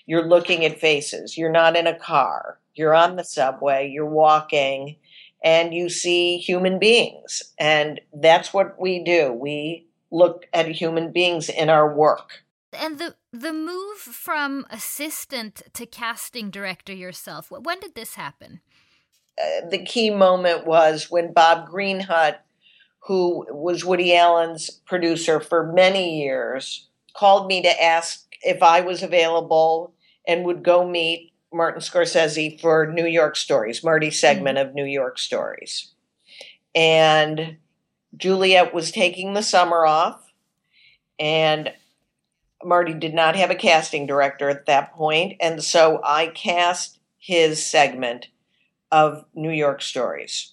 [0.06, 1.36] You're looking at faces.
[1.36, 2.60] You're not in a car.
[2.76, 3.90] You're on the subway.
[3.90, 4.96] You're walking
[5.42, 7.42] and you see human beings.
[7.58, 9.32] And that's what we do.
[9.32, 12.44] We look at human beings in our work.
[12.80, 17.50] And the the move from assistant to casting director yourself.
[17.50, 18.60] When did this happen?
[19.38, 22.36] Uh, the key moment was when Bob Greenhut,
[23.00, 29.02] who was Woody Allen's producer for many years, called me to ask if I was
[29.02, 29.92] available
[30.26, 35.18] and would go meet Martin Scorsese for New York Stories, Marty's segment of New York
[35.18, 35.92] Stories.
[36.74, 37.56] And
[38.16, 40.32] Juliet was taking the summer off,
[41.18, 41.72] and
[42.66, 47.64] Marty did not have a casting director at that point, and so I cast his
[47.64, 48.26] segment
[48.90, 50.52] of New York Stories.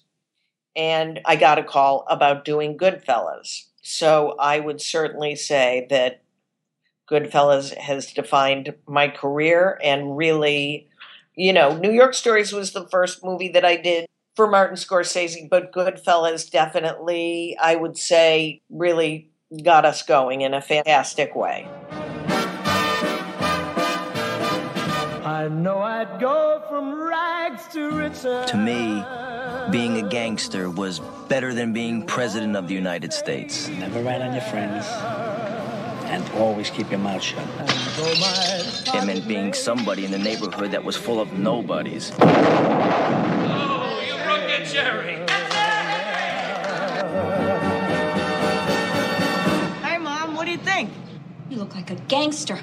[0.76, 3.64] And I got a call about doing Goodfellas.
[3.82, 6.22] So I would certainly say that
[7.10, 10.88] Goodfellas has defined my career and really,
[11.36, 15.48] you know, New York Stories was the first movie that I did for Martin Scorsese,
[15.48, 19.30] but Goodfellas definitely, I would say, really
[19.62, 21.68] got us going in a fantastic way.
[25.44, 28.50] I know I'd go from rags to riches.
[28.50, 29.04] To me,
[29.70, 33.68] being a gangster was better than being president of the United States.
[33.68, 34.86] Never rat on your friends.
[36.06, 37.44] And always keep your mouth shut.
[37.58, 42.10] It meant being somebody in the neighborhood that was full of nobodies.
[42.20, 45.16] Oh, you broke it, Jerry.
[49.82, 50.90] Hey, Mom, what do you think?
[51.50, 52.58] You look like a gangster.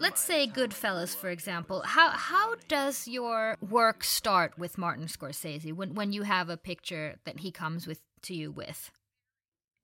[0.00, 1.82] Let's say Goodfellas, for example.
[1.84, 7.18] How how does your work start with Martin Scorsese when when you have a picture
[7.24, 8.92] that he comes with to you with?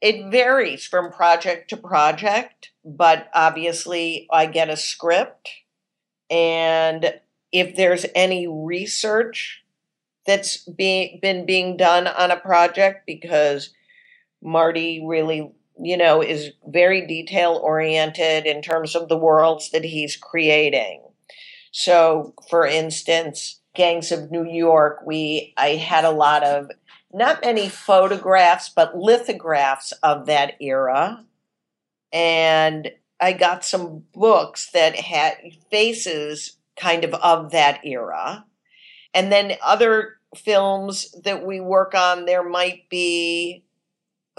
[0.00, 5.48] It varies from project to project, but obviously I get a script
[6.30, 7.20] and
[7.52, 9.64] if there's any research
[10.26, 13.70] that's being been being done on a project because
[14.42, 20.16] Marty really you know, is very detail oriented in terms of the worlds that he's
[20.16, 21.02] creating.
[21.72, 26.70] So, for instance, Gangs of New York, we I had a lot of
[27.12, 31.24] not many photographs, but lithographs of that era.
[32.12, 35.36] And I got some books that had
[35.70, 38.44] faces kind of of that era.
[39.12, 43.64] And then other films that we work on, there might be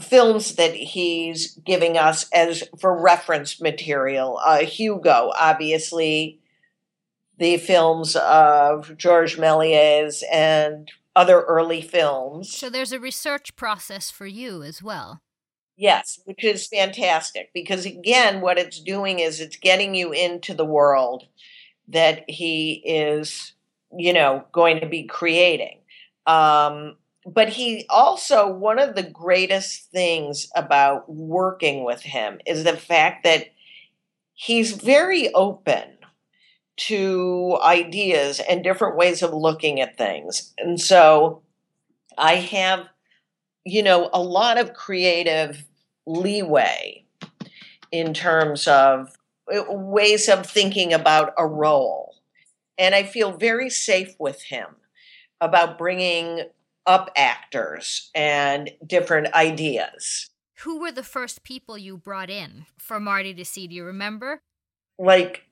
[0.01, 4.39] films that he's giving us as for reference material.
[4.45, 6.39] Uh, Hugo, obviously,
[7.37, 12.53] the films of Georges Méliès and other early films.
[12.53, 15.21] So there's a research process for you as well.
[15.77, 20.65] Yes, which is fantastic because again, what it's doing is it's getting you into the
[20.65, 21.27] world
[21.89, 23.53] that he is,
[23.95, 25.79] you know, going to be creating.
[26.25, 32.77] Um, but he also one of the greatest things about working with him is the
[32.77, 33.47] fact that
[34.33, 35.97] he's very open
[36.77, 40.53] to ideas and different ways of looking at things.
[40.57, 41.41] And so
[42.17, 42.87] i have
[43.65, 45.65] you know a lot of creative
[46.05, 47.03] leeway
[47.91, 49.17] in terms of
[49.53, 52.15] uh, ways of thinking about a role.
[52.77, 54.67] And i feel very safe with him
[55.41, 56.43] about bringing
[56.85, 60.29] up actors and different ideas.
[60.59, 63.67] Who were the first people you brought in for Marty to see?
[63.67, 64.39] Do you remember?
[64.97, 65.43] Like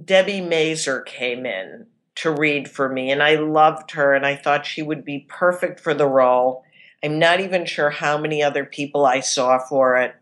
[0.00, 1.86] Debi Mazar came in
[2.16, 5.80] to read for me, and I loved her, and I thought she would be perfect
[5.80, 6.64] for the role.
[7.02, 10.14] I'm not even sure how many other people I saw for it.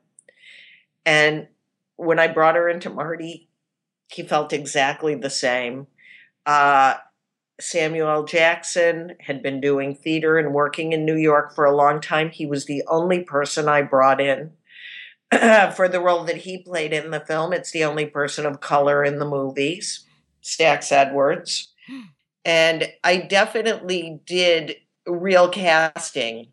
[1.07, 1.49] And
[1.97, 3.49] when I brought her into Marty,
[4.09, 5.87] he felt exactly the same.
[6.47, 6.95] Uh,
[7.61, 12.31] Samuel Jackson had been doing theater and working in New York for a long time.
[12.31, 14.53] He was the only person I brought in
[15.77, 17.53] for the role that he played in the film.
[17.53, 20.05] It's the only person of color in the movies,
[20.40, 21.73] Stacks Edwards.
[21.87, 22.01] Hmm.
[22.45, 26.49] And I definitely did real casting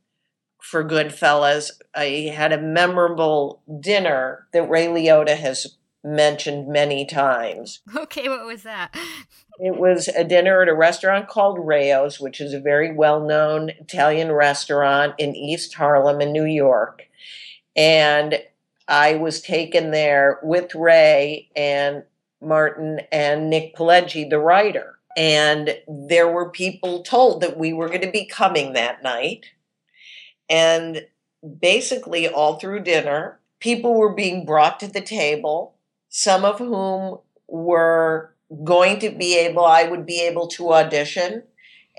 [0.62, 1.72] for Goodfellas.
[1.96, 7.82] I had a memorable dinner that Ray Liotta has mentioned many times.
[7.96, 8.96] Okay, what was that?
[9.64, 13.70] It was a dinner at a restaurant called Rao's, which is a very well known
[13.70, 17.04] Italian restaurant in East Harlem in New York.
[17.76, 18.42] And
[18.88, 22.04] I was taken there with Ray and
[22.42, 24.98] Martin and Nick Pileggi, the writer.
[25.16, 29.46] And there were people told that we were going to be coming that night.
[30.50, 31.06] And
[31.60, 35.76] basically, all through dinner, people were being brought to the table
[36.10, 38.31] some of whom were
[38.64, 41.44] going to be able, I would be able to audition,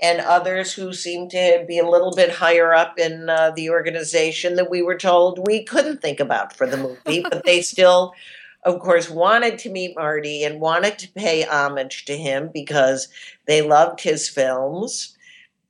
[0.01, 4.55] and others who seemed to be a little bit higher up in uh, the organization
[4.55, 8.13] that we were told we couldn't think about for the movie, but they still,
[8.63, 13.07] of course, wanted to meet Marty and wanted to pay homage to him because
[13.45, 15.17] they loved his films.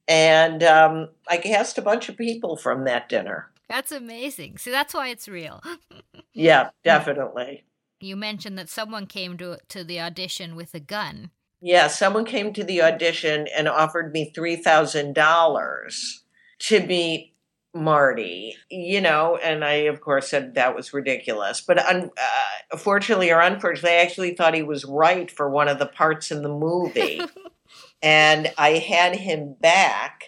[0.08, 3.50] And um, I cast a bunch of people from that dinner.
[3.70, 4.58] That's amazing.
[4.58, 5.62] See, that's why it's real.
[6.34, 7.64] yeah, definitely.
[8.04, 11.32] You mentioned that someone came to to the audition with a gun.
[11.62, 16.14] Yeah, someone came to the audition and offered me $3,000
[16.60, 17.34] to meet
[17.74, 21.62] Marty, you know, and I, of course, said that was ridiculous.
[21.62, 22.12] But un-
[22.72, 26.32] uh, fortunately or unfortunately, I actually thought he was right for one of the parts
[26.32, 27.22] in the movie.
[28.04, 30.26] and I had him back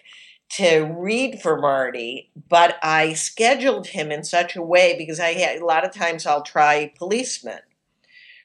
[0.48, 5.60] to read for Marty, but I scheduled him in such a way because I had
[5.60, 7.60] a lot of times I'll try policemen,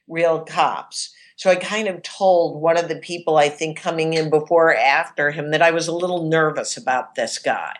[0.08, 1.14] real cops.
[1.36, 4.76] So I kind of told one of the people I think coming in before or
[4.76, 7.74] after him that I was a little nervous about this guy.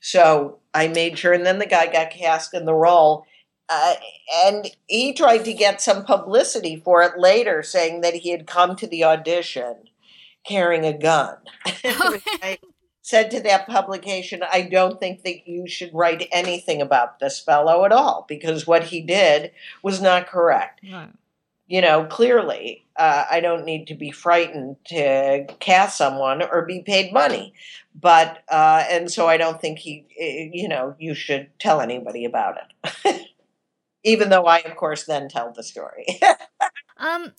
[0.00, 3.26] So I made sure, and then the guy got cast in the role.
[3.68, 3.94] Uh,
[4.44, 8.76] and he tried to get some publicity for it later, saying that he had come
[8.76, 9.74] to the audition
[10.46, 11.36] carrying a gun.
[11.64, 12.58] I
[13.06, 17.84] said to that publication, I don't think that you should write anything about this fellow
[17.84, 19.52] at all because what he did
[19.82, 20.80] was not correct.
[20.90, 21.10] Right
[21.68, 26.82] you know, clearly, uh, I don't need to be frightened to cast someone or be
[26.82, 27.54] paid money.
[27.94, 32.24] But, uh, and so I don't think he, eh, you know, you should tell anybody
[32.24, 33.26] about it.
[34.04, 36.06] Even though I, of course, then tell the story.
[36.98, 37.32] um,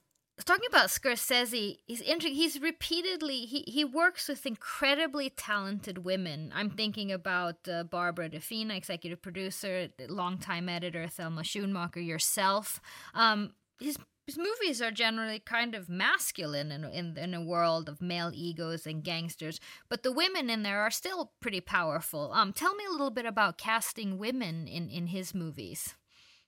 [0.45, 2.35] talking about Scorsese, he's interesting.
[2.35, 6.51] he's repeatedly he he works with incredibly talented women.
[6.53, 12.79] I'm thinking about uh, Barbara DeFina, executive producer, longtime editor Thelma Schoonmaker, yourself.
[13.15, 18.01] Um, his his movies are generally kind of masculine in, in, in a world of
[18.01, 22.33] male egos and gangsters, but the women in there are still pretty powerful.
[22.33, 25.95] Um, tell me a little bit about casting women in, in his movies.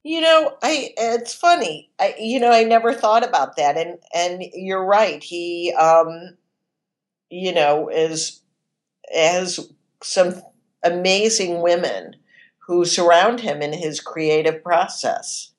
[0.04, 1.92] You know, I it's funny.
[2.00, 5.22] I you know, I never thought about that and and you're right.
[5.22, 6.38] He um
[7.30, 8.42] you know is
[9.14, 9.72] has
[10.04, 10.42] some
[10.84, 12.16] amazing women
[12.68, 15.52] who surround him in his creative process.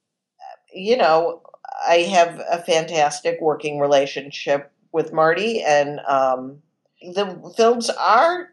[0.73, 1.43] You know,
[1.87, 6.63] I have a fantastic working relationship with Marty, and um,
[7.03, 8.51] the films are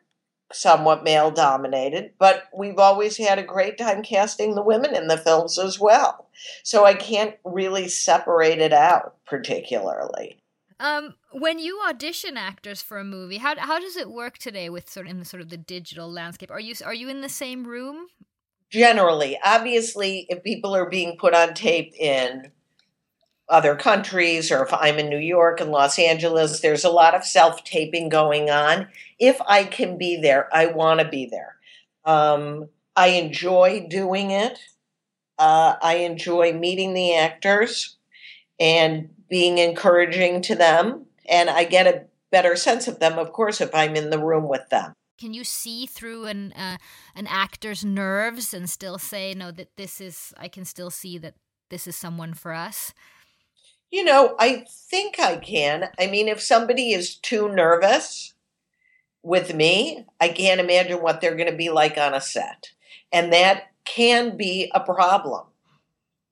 [0.52, 5.18] somewhat male dominated, but we've always had a great time casting the women in the
[5.18, 6.30] films as well.
[6.64, 10.38] So I can't really separate it out particularly.
[10.80, 14.90] Um, when you audition actors for a movie, how how does it work today with
[14.90, 16.52] sort of in the sort of the digital landscape?
[16.52, 18.08] Are you are you in the same room?
[18.70, 22.52] Generally, obviously, if people are being put on tape in
[23.50, 27.24] other countries or if I'm in New York and Los Angeles, there's a lot of
[27.24, 28.88] self taping going on.
[29.20, 31.56] If I can be there, I want to be there.
[32.06, 34.60] Um, I enjoy doing it.
[35.38, 37.98] Uh, I enjoy meeting the actors
[38.60, 41.06] and being encouraging to them.
[41.30, 44.48] And I get a better sense of them, of course, if I'm in the room
[44.48, 44.94] with them.
[45.20, 46.78] Can you see through an uh,
[47.16, 50.34] an actor's nerves and still say, no, that this is?
[50.38, 51.34] I can still see that
[51.70, 52.94] this is someone for us.
[53.90, 55.90] You know, I think I can.
[56.00, 58.34] I mean, if somebody is too nervous
[59.24, 62.72] with me, I can't imagine what they're going to be like on a set.
[63.12, 65.46] And that can be a problem.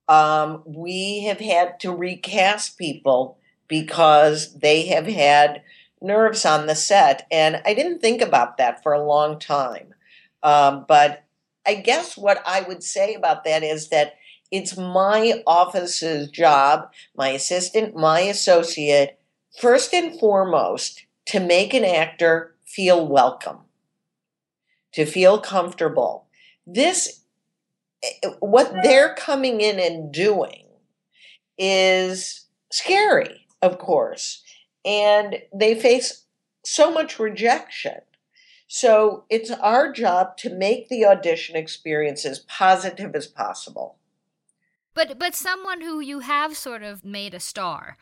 [0.08, 3.38] Um, we have had to recast people
[3.68, 5.64] because they have had
[6.01, 7.26] nerves on the set.
[7.32, 9.93] And I didn't think about that for a long time.
[10.43, 11.24] Um, but
[11.66, 14.16] I guess what I would say about that is that
[14.52, 19.20] it's my office's job, my assistant, my associate,
[19.60, 23.60] first and foremost, to make an actor feel welcome,
[24.93, 26.28] to feel comfortable.
[26.68, 27.22] This,
[28.39, 30.66] what they're coming in and doing
[31.58, 34.43] is scary, of course,
[34.84, 36.26] and they face
[36.64, 38.02] so much rejection.
[38.68, 43.98] So it's our job to make the audition experience as positive as possible.
[44.96, 47.98] But but someone who you have sort of made a star.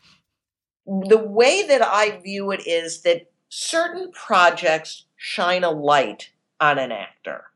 [0.86, 6.30] The way that I view it is that certain projects shine a light
[6.60, 7.46] on an actor.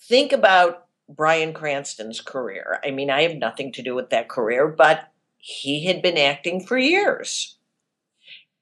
[0.00, 2.80] Think about Bryan Cranston's career.
[2.84, 6.64] I mean, I have nothing to do with that career, but he had been acting
[6.64, 7.58] for years.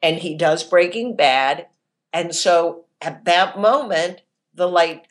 [0.02, 1.66] And he does Breaking Bad.
[2.12, 4.22] And so at that moment,
[4.54, 5.06] the light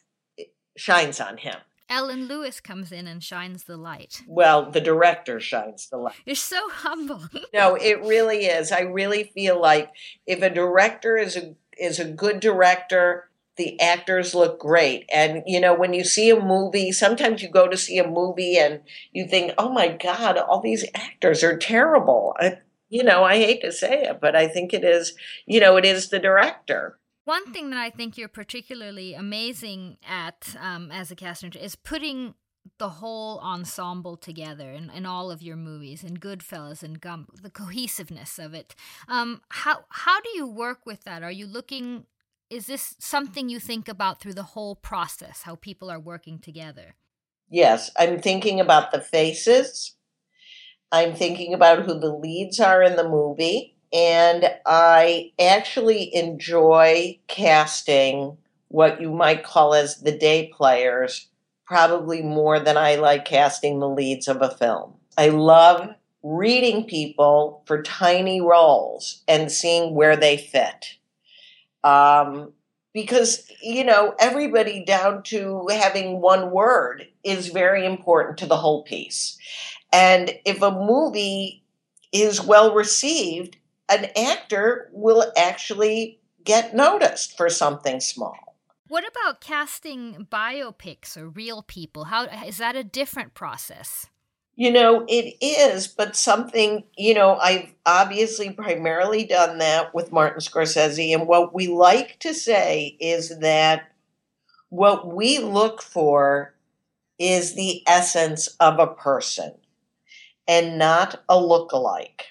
[0.75, 1.57] shines on him.
[1.89, 4.21] Ellen Lewis comes in and shines the light.
[4.27, 6.15] Well, the director shines the light.
[6.25, 7.21] You're so humble.
[7.53, 8.71] no, it really is.
[8.71, 9.91] I really feel like
[10.25, 15.07] if a director is a is a good director, the actors look great.
[15.13, 18.57] And you know, when you see a movie, sometimes you go to see a movie
[18.57, 18.81] and
[19.11, 22.59] you think, "Oh my god, all these actors are terrible." I,
[22.89, 25.15] you know, I hate to say it, but I think it is,
[25.45, 26.97] you know, it is the director.
[27.25, 32.35] One thing that I think you're particularly amazing at um, as a caster is putting
[32.77, 37.49] the whole ensemble together in, in all of your movies and Goodfellas and Gump, the
[37.49, 38.75] cohesiveness of it.
[39.07, 41.23] Um, how how do you work with that?
[41.23, 42.05] Are you looking?
[42.51, 45.41] Is this something you think about through the whole process?
[45.43, 46.95] How people are working together?
[47.49, 49.95] Yes, I'm thinking about the faces.
[50.91, 58.37] I'm thinking about who the leads are in the movie, and I actually enjoy casting
[58.67, 61.29] what you might call as the day players
[61.65, 64.95] probably more than I like casting the leads of a film.
[65.17, 70.97] I love reading people for tiny roles and seeing where they fit.
[71.85, 72.51] Um,
[72.93, 78.83] because, you know, everybody down to having one word is very important to the whole
[78.83, 79.37] piece.
[79.93, 81.63] And if a movie
[82.11, 83.57] is well received,
[83.89, 88.57] an actor will actually get noticed for something small.
[88.87, 92.05] What about casting biopics or real people?
[92.05, 94.07] How is that a different process?
[94.55, 100.39] You know, it is, but something, you know, I've obviously primarily done that with Martin
[100.39, 101.13] Scorsese.
[101.13, 103.91] And what we like to say is that
[104.69, 106.53] what we look for
[107.19, 109.55] is the essence of a person
[110.47, 112.27] and not a look-alike.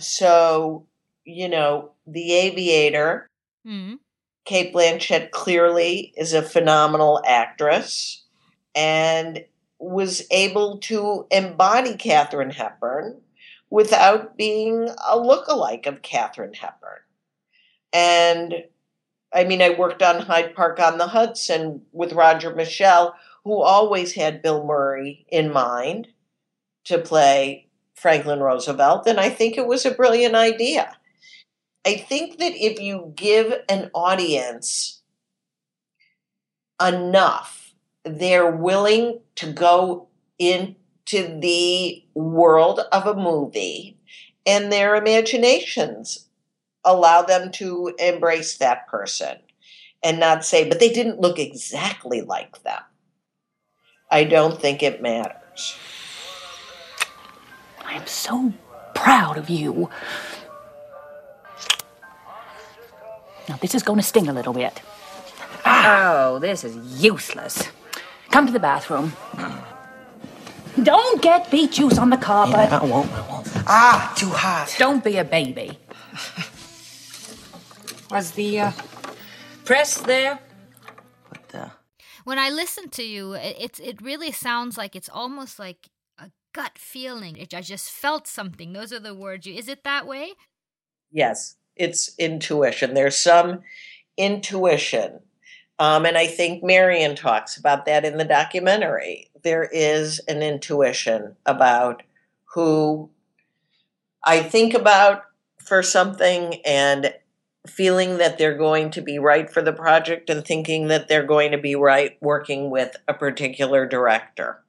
[0.00, 0.86] So,
[1.24, 3.28] you know, The Aviator.
[3.66, 3.94] Mm-hmm
[4.46, 8.22] Cate Blanchett clearly is a phenomenal actress
[8.74, 9.44] and
[9.78, 13.20] was able to embody Katharine Hepburn
[13.68, 17.00] without being a look-alike of Katharine Hepburn.
[17.92, 18.54] And
[19.34, 24.12] I mean, I worked on Hyde Park on the Hudson with Roger Michell, who always
[24.12, 26.06] had Bill Murray in mind
[26.84, 27.65] to play
[27.96, 30.96] Franklin Roosevelt, and I think it was a brilliant idea.
[31.84, 35.02] I think that if you give an audience
[36.80, 37.74] enough,
[38.04, 43.96] they're willing to go into the world of a movie
[44.44, 46.28] and their imaginations
[46.84, 49.38] allow them to embrace that person
[50.02, 52.82] and not say, but they didn't look exactly like them.
[54.10, 55.76] I don't think it matters.
[57.86, 58.52] I'm so
[58.94, 59.88] proud of you.
[63.48, 64.82] Now, this is going to sting a little bit.
[65.64, 67.68] Oh, this is useless.
[68.30, 69.12] Come to the bathroom.
[70.82, 72.68] Don't get beet juice on the carpet.
[72.70, 73.48] Yeah, I won't, I won't.
[73.66, 74.74] Ah, too hot.
[74.78, 75.78] Don't be a baby.
[78.10, 78.72] Was the uh,
[79.64, 80.38] press there?
[81.28, 81.70] What the?
[82.24, 85.95] When I listen to you, it, it's it really sounds like it's almost like a
[86.56, 87.46] gut feeling.
[87.52, 88.72] I just felt something.
[88.72, 89.54] Those are the words you.
[89.54, 90.32] Is it that way?
[91.12, 92.94] Yes it's intuition.
[92.94, 93.62] There's some
[94.16, 95.20] intuition.
[95.78, 99.30] Um, and I think Marion talks about that in the documentary.
[99.44, 102.02] There is an intuition about
[102.54, 103.10] who
[104.24, 105.24] I think about
[105.62, 107.14] for something and
[107.66, 111.52] feeling that they're going to be right for the project and thinking that they're going
[111.52, 114.62] to be right working with a particular director.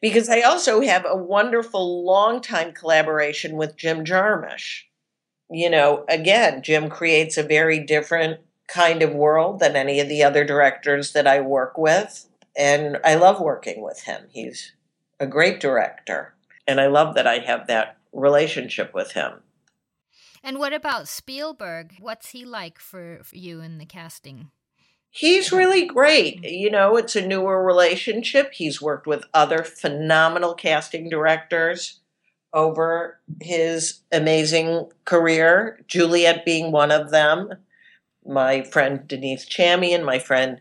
[0.00, 4.84] Because I also have a wonderful long time collaboration with Jim Jarmusch
[5.50, 10.22] you know, again, Jim creates a very different kind of world than any of the
[10.22, 12.28] other directors that I work with.
[12.56, 14.22] And I love working with him.
[14.30, 14.72] He's
[15.20, 16.34] a great director.
[16.66, 19.42] And I love that I have that relationship with him.
[20.42, 21.94] And what about Spielberg?
[22.00, 24.50] What's he like for, for you in the casting?
[25.16, 26.42] He's really great.
[26.42, 26.54] Mm-hmm.
[26.54, 28.52] You know, it's a newer relationship.
[28.52, 32.00] He's worked with other phenomenal casting directors
[32.52, 37.50] over his amazing career, Juliet being one of them.
[38.26, 40.60] My friend Denise Chamian, my friend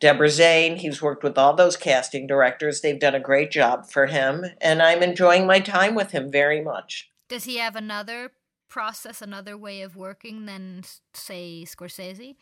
[0.00, 2.80] Deborah Zane, he's worked with all those casting directors.
[2.80, 6.62] They've done a great job for him, and I'm enjoying my time with him very
[6.62, 7.10] much.
[7.28, 8.30] Does he have another
[8.70, 10.82] process, another way of working than,
[11.12, 12.36] say, Scorsese?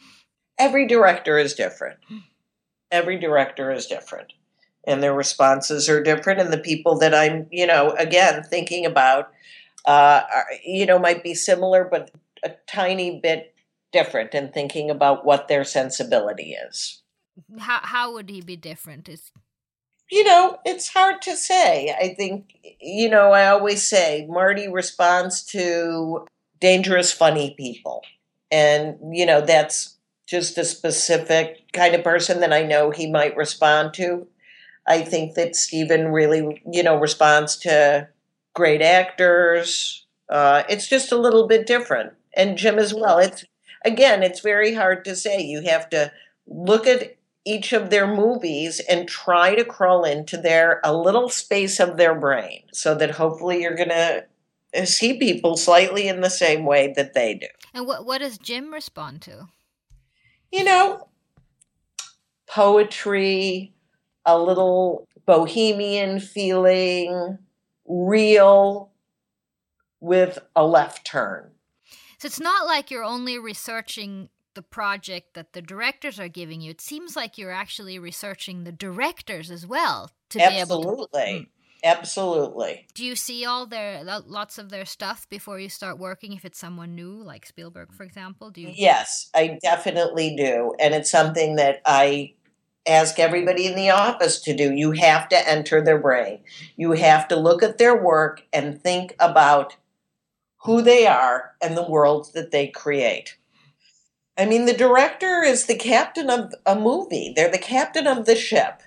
[0.61, 1.99] Every director is different.
[2.93, 4.35] Every director is different.
[4.87, 6.41] And their responses are different.
[6.41, 9.31] And the people that i'm you know again thinking about
[9.87, 12.11] uh, are, you know might be similar but
[12.45, 13.55] a tiny bit
[13.93, 17.03] different and thinking about what their sensibility is.
[17.59, 19.09] How, how would he be different?
[19.09, 19.33] Is
[20.11, 21.95] you know it's hard to say.
[21.99, 26.27] I think you know i always say marty responds to
[26.61, 28.03] dangerous funny people.
[28.51, 29.97] And you know that's
[30.31, 34.27] just a specific kind of person that i know he might respond to
[34.87, 38.09] I think that Steven really, you know, responds to
[38.55, 40.05] great actors.
[40.29, 43.19] Uh, it's just a little bit different, and Jim as well.
[43.19, 43.45] It's
[43.85, 45.41] again, it's very hard to say.
[45.41, 46.13] You have to
[46.47, 51.79] look at each of their movies and try to crawl into their a little space
[51.81, 54.27] of their brain so that hopefully you're going to
[54.85, 57.47] see people slightly in the same way that they do.
[57.75, 59.49] And what what does Jim respond to?
[60.53, 61.09] You know,
[62.47, 63.73] poetry,
[64.27, 67.39] a little bohemian feeling,
[67.87, 68.91] real
[70.01, 71.51] with a left turn.
[72.19, 76.71] So it's not like you're only researching the project that the directors are giving you.
[76.71, 80.57] It seems like you're actually researching the directors as well to Absolutely.
[80.57, 80.89] be able to.
[80.89, 81.39] Absolutely.
[81.39, 81.60] Hmm.
[82.95, 86.33] Do you see all their lots of their stuff before you start working?
[86.33, 88.73] If it's someone new, like Spielberg, for example, do you?
[88.75, 92.35] Yes, I definitely do, and it's something that I
[92.87, 94.73] ask everybody in the office to do.
[94.73, 96.41] You have to enter their brain.
[96.77, 99.77] You have to look at their work and think about
[100.65, 103.37] who they are and the worlds that they create.
[104.37, 107.33] I mean, the director is the captain of a movie.
[107.35, 108.83] They're the captain of the ship.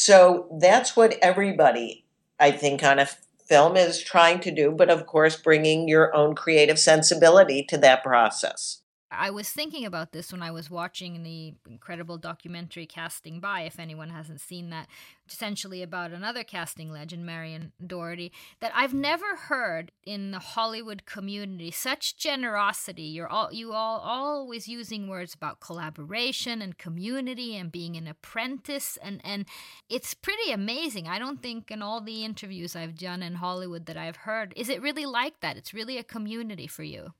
[0.00, 2.04] So that's what everybody,
[2.38, 3.08] I think, on a
[3.48, 8.04] film is trying to do, but of course, bringing your own creative sensibility to that
[8.04, 8.80] process.
[9.10, 13.78] I was thinking about this when I was watching the incredible documentary Casting By, if
[13.78, 14.86] anyone hasn't seen that,
[15.26, 21.70] essentially about another casting legend, Marion Dougherty, that I've never heard in the Hollywood community
[21.70, 23.02] such generosity.
[23.02, 28.98] You're all you all always using words about collaboration and community and being an apprentice
[29.02, 29.46] and, and
[29.88, 31.08] it's pretty amazing.
[31.08, 34.68] I don't think in all the interviews I've done in Hollywood that I've heard, is
[34.68, 35.56] it really like that?
[35.56, 37.12] It's really a community for you.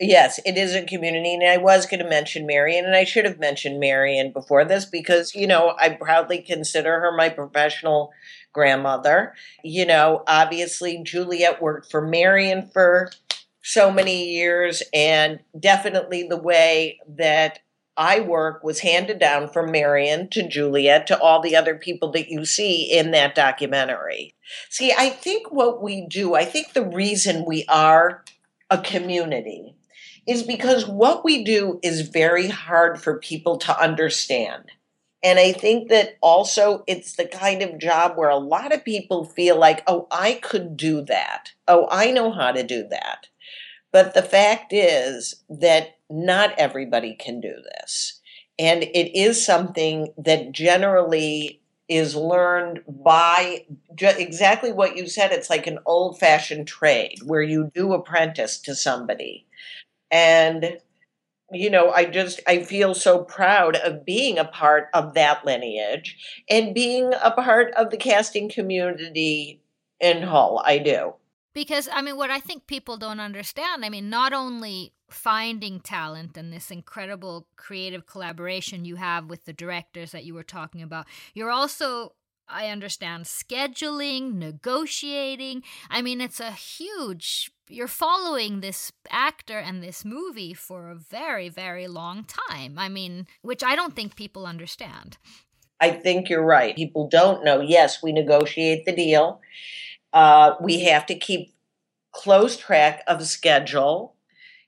[0.00, 1.34] Yes, it is a community.
[1.34, 4.86] And I was going to mention Marion, and I should have mentioned Marion before this
[4.86, 8.12] because, you know, I proudly consider her my professional
[8.52, 9.34] grandmother.
[9.62, 13.10] You know, obviously, Juliet worked for Marion for
[13.62, 17.60] so many years, and definitely the way that
[17.96, 22.28] I work was handed down from Marion to Juliet to all the other people that
[22.28, 24.34] you see in that documentary.
[24.70, 28.24] See, I think what we do, I think the reason we are
[28.70, 29.73] a community
[30.26, 34.64] is because what we do is very hard for people to understand.
[35.22, 39.24] And I think that also it's the kind of job where a lot of people
[39.24, 41.52] feel like, oh, I could do that.
[41.66, 43.26] Oh, I know how to do that.
[43.90, 48.20] But the fact is that not everybody can do this.
[48.58, 53.64] And it is something that generally is learned by
[53.98, 55.32] exactly what you said.
[55.32, 59.43] It's like an old fashioned trade where you do apprentice to somebody
[60.14, 60.78] and
[61.52, 66.16] you know i just i feel so proud of being a part of that lineage
[66.48, 69.60] and being a part of the casting community
[70.00, 70.62] in hull.
[70.64, 71.14] I do.
[71.52, 76.36] Because i mean what i think people don't understand i mean not only finding talent
[76.36, 81.06] and this incredible creative collaboration you have with the directors that you were talking about
[81.34, 82.14] you're also
[82.48, 85.62] I understand scheduling, negotiating.
[85.90, 87.50] I mean, it's a huge.
[87.68, 92.78] You're following this actor and this movie for a very, very long time.
[92.78, 95.16] I mean, which I don't think people understand.
[95.80, 96.76] I think you're right.
[96.76, 97.60] People don't know.
[97.60, 99.40] Yes, we negotiate the deal.
[100.12, 101.54] Uh, we have to keep
[102.12, 104.14] close track of schedule.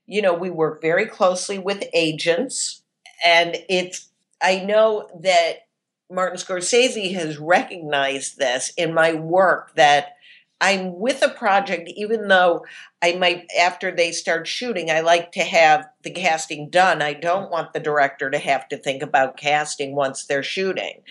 [0.07, 2.83] You know, we work very closely with agents,
[3.25, 4.09] and it's.
[4.43, 5.66] I know that
[6.11, 10.15] Martin Scorsese has recognized this in my work that
[10.61, 12.65] I'm with a project, even though
[13.03, 17.03] I might, after they start shooting, I like to have the casting done.
[17.03, 21.03] I don't want the director to have to think about casting once they're shooting.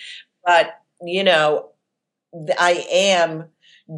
[0.44, 1.70] But, you know,
[2.58, 3.50] I am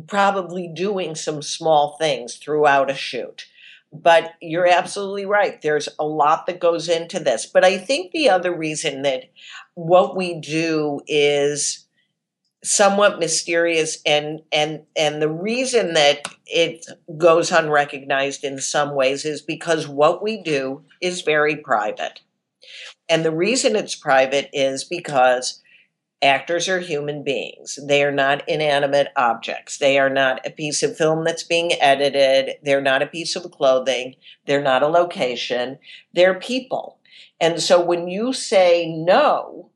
[0.08, 3.46] probably doing some small things throughout a shoot.
[3.94, 5.62] But you're absolutely right.
[5.62, 7.46] There's a lot that goes into this.
[7.46, 9.26] But I think the other reason that
[9.76, 11.88] what we do is
[12.64, 16.86] somewhat mysterious and and and the reason that it
[17.18, 22.20] goes unrecognized in some ways is because what we do is very private.
[23.08, 25.62] And the reason it's private is because
[26.22, 27.78] Actors are human beings.
[27.88, 29.78] They are not inanimate objects.
[29.78, 32.56] They are not a piece of film that's being edited.
[32.64, 34.16] They're not a piece of clothing.
[34.46, 35.78] They're not a location.
[36.14, 36.98] They're people.
[37.40, 39.70] And so when you say no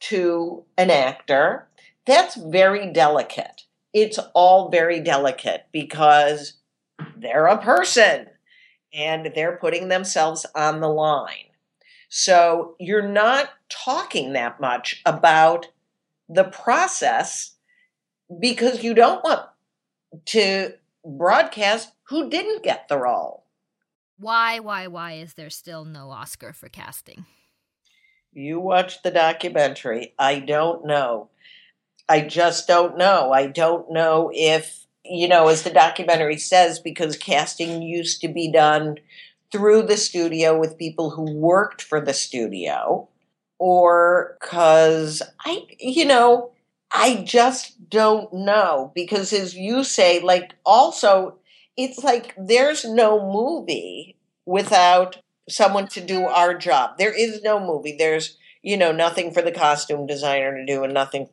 [0.00, 1.68] to an actor,
[2.06, 3.62] that's very delicate.
[3.92, 6.54] It's all very delicate because
[7.16, 8.26] they're a person
[8.92, 11.51] and they're putting themselves on the line.
[12.14, 15.68] So you're not talking that much about
[16.28, 17.54] the process
[18.38, 19.40] because you don't want
[20.26, 23.46] to broadcast who didn't get the role.
[24.18, 27.24] Why, why, why is there still no Oscar for casting?
[28.34, 30.12] You watch the documentary.
[30.18, 31.30] I don't know.
[32.10, 33.32] I just don't know.
[33.32, 38.52] I don't know if, you know, as the documentary says, because casting used to be
[38.52, 38.98] done
[39.52, 43.08] through the studio with people who worked for the studio,
[43.58, 46.52] or because I, you know,
[46.92, 48.92] I just don't know.
[48.94, 51.36] Because as you say, like, also,
[51.76, 56.98] it's like there's no movie without someone to do our job.
[56.98, 57.96] There is no movie.
[57.98, 61.28] There's, you know, nothing for the costume designer to do and nothing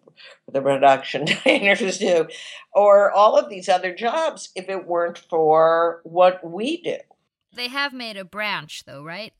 [0.45, 2.27] for the production designer to do,
[2.73, 6.97] or all of these other jobs if it weren't for what we do.
[7.53, 9.33] They have made a branch, though, right?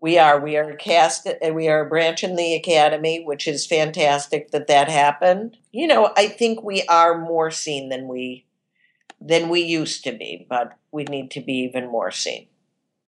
[0.00, 0.38] We are.
[0.38, 1.26] We are cast.
[1.52, 5.56] We are a branch in the academy, which is fantastic that that happened.
[5.72, 8.44] You know, I think we are more seen than we
[9.20, 12.48] than we used to be, but we need to be even more seen.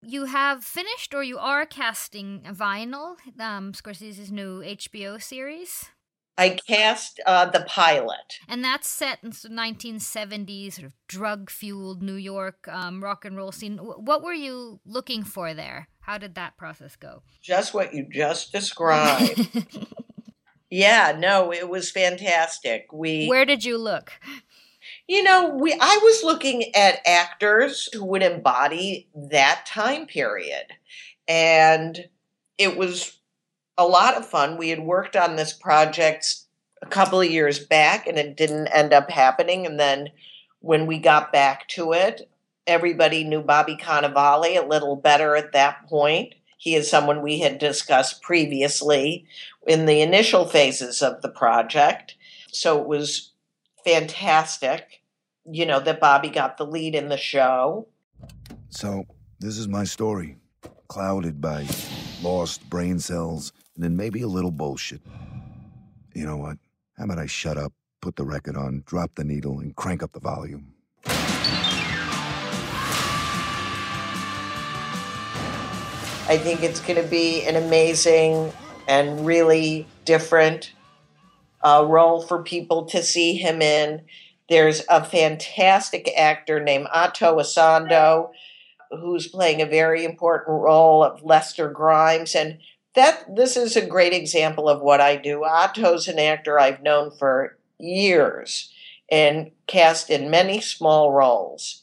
[0.04, 5.90] You have finished, or you are casting Vinyl, um, Scorsese's new HBO series.
[6.38, 8.40] I cast uh, the pilot.
[8.48, 13.38] And that's set in the 1970s, sort of drug fueled New York um, rock and
[13.38, 13.78] roll scene.
[13.78, 15.90] What were you looking for there?
[16.02, 17.22] How did that process go?
[17.42, 19.48] Just what you just described.
[20.70, 22.88] yeah, no, it was fantastic.
[22.92, 24.14] We Where did you look?
[25.08, 30.66] You know, we I was looking at actors who would embody that time period.
[31.28, 32.10] And
[32.58, 33.18] it was
[33.78, 34.58] a lot of fun.
[34.58, 36.36] We had worked on this project
[36.82, 39.66] a couple of years back and it didn't end up happening.
[39.66, 40.10] And then
[40.60, 42.30] when we got back to it,
[42.68, 46.36] everybody knew Bobby Cannavale a little better at that point.
[46.58, 49.26] He is someone we had discussed previously
[49.68, 52.16] in the initial phases of the project.
[52.52, 53.32] So it was
[53.84, 55.02] fantastic,
[55.46, 57.88] you know, that Bobby got the lead in the show.
[58.70, 59.06] So,
[59.40, 60.38] this is my story,
[60.88, 61.68] clouded by
[62.22, 65.02] lost brain cells and then maybe a little bullshit.
[66.14, 66.58] You know what?
[66.98, 70.12] How about I shut up, put the record on, drop the needle, and crank up
[70.14, 70.74] the volume?
[76.26, 78.54] I think it's going to be an amazing
[78.88, 80.72] and really different
[81.64, 84.04] uh, role for people to see him in.
[84.50, 88.32] There's a fantastic actor named Ato Essandoh
[88.92, 92.36] who's playing a very important role of Lester Grimes.
[92.36, 92.60] And
[92.96, 95.44] that this is a great example of what I do.
[95.46, 98.72] Ato's an actor I've known for years
[99.12, 101.82] and cast in many small roles.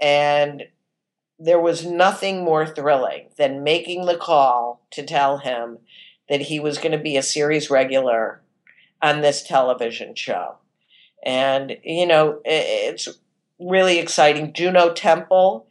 [0.00, 0.64] And
[1.38, 5.78] there was nothing more thrilling than making the call to tell him
[6.28, 8.40] that he was going to be a series regular
[9.00, 10.56] on this television show.
[11.24, 13.08] And, you know, it's
[13.58, 14.52] really exciting.
[14.52, 15.66] Juno Temple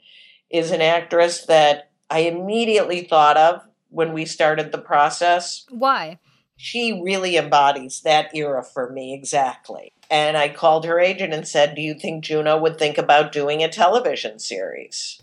[0.49, 3.61] is an actress that I immediately thought of
[3.91, 5.65] when we started the process.
[5.69, 6.17] Why?
[6.57, 9.93] She really embodies that era for me exactly.
[10.09, 13.63] And I called her agent and said, Do you think Juno would think about doing
[13.63, 15.21] a television series?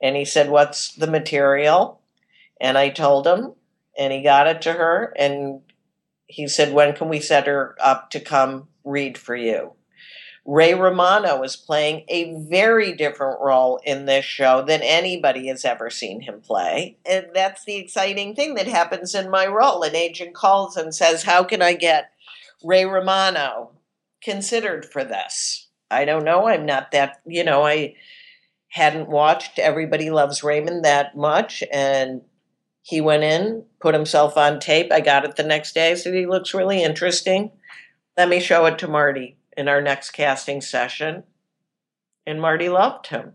[0.00, 2.00] And he said, What's the material?
[2.60, 3.54] And I told him,
[3.98, 5.12] and he got it to her.
[5.16, 5.62] And
[6.26, 9.72] he said, When can we set her up to come read for you?
[10.48, 15.90] Ray Romano is playing a very different role in this show than anybody has ever
[15.90, 16.96] seen him play.
[17.04, 19.82] And that's the exciting thing that happens in my role.
[19.82, 22.12] An agent calls and says, How can I get
[22.64, 23.72] Ray Romano
[24.22, 25.68] considered for this?
[25.90, 26.48] I don't know.
[26.48, 27.96] I'm not that, you know, I
[28.68, 31.62] hadn't watched Everybody Loves Raymond that much.
[31.70, 32.22] And
[32.80, 34.92] he went in, put himself on tape.
[34.92, 35.90] I got it the next day.
[35.90, 37.52] I said, He looks really interesting.
[38.16, 41.24] Let me show it to Marty in our next casting session,
[42.24, 43.34] and Marty loved him.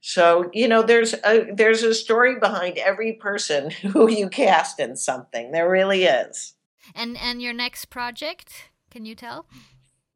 [0.00, 4.96] So you know, there's a there's a story behind every person who you cast in
[4.96, 5.50] something.
[5.50, 6.52] There really is.
[6.94, 9.46] And and your next project, can you tell?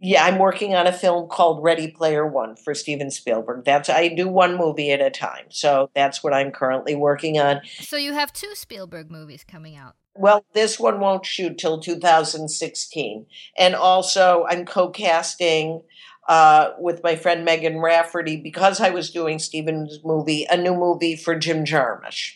[0.00, 3.64] Yeah, I'm working on a film called Ready Player One for Steven Spielberg.
[3.64, 5.46] That's I do one movie at a time.
[5.48, 7.62] So that's what I'm currently working on.
[7.80, 9.96] So you have two Spielberg movies coming out.
[10.14, 13.26] Well, this one won't shoot till 2016.
[13.56, 15.82] And also, I'm co casting
[16.28, 21.16] uh, with my friend Megan Rafferty because I was doing Steven's movie, a new movie
[21.16, 22.34] for Jim Jarmusch.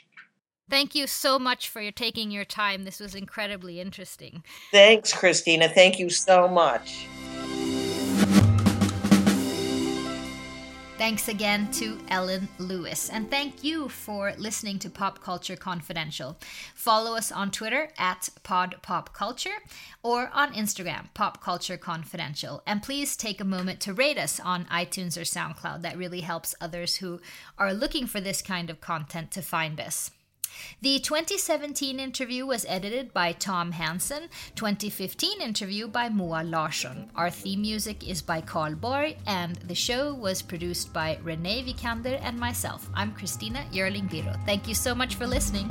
[0.70, 2.84] Thank you so much for your taking your time.
[2.84, 4.42] This was incredibly interesting.
[4.70, 5.68] Thanks, Christina.
[5.68, 7.06] Thank you so much.
[11.02, 13.10] Thanks again to Ellen Lewis.
[13.10, 16.38] And thank you for listening to Pop Culture Confidential.
[16.76, 19.58] Follow us on Twitter at PodPopCulture
[20.04, 22.62] or on Instagram, Pop Culture Confidential.
[22.68, 25.82] And please take a moment to rate us on iTunes or SoundCloud.
[25.82, 27.20] That really helps others who
[27.58, 30.12] are looking for this kind of content to find us.
[30.80, 37.10] The 2017 interview was edited by Tom Hansen, 2015 interview by Moa Larsson.
[37.14, 42.20] Our theme music is by Carl Borg, and the show was produced by Renee Vikander
[42.22, 42.88] and myself.
[42.94, 44.38] I'm Christina Yerling Biro.
[44.44, 45.70] Thank you so much for listening.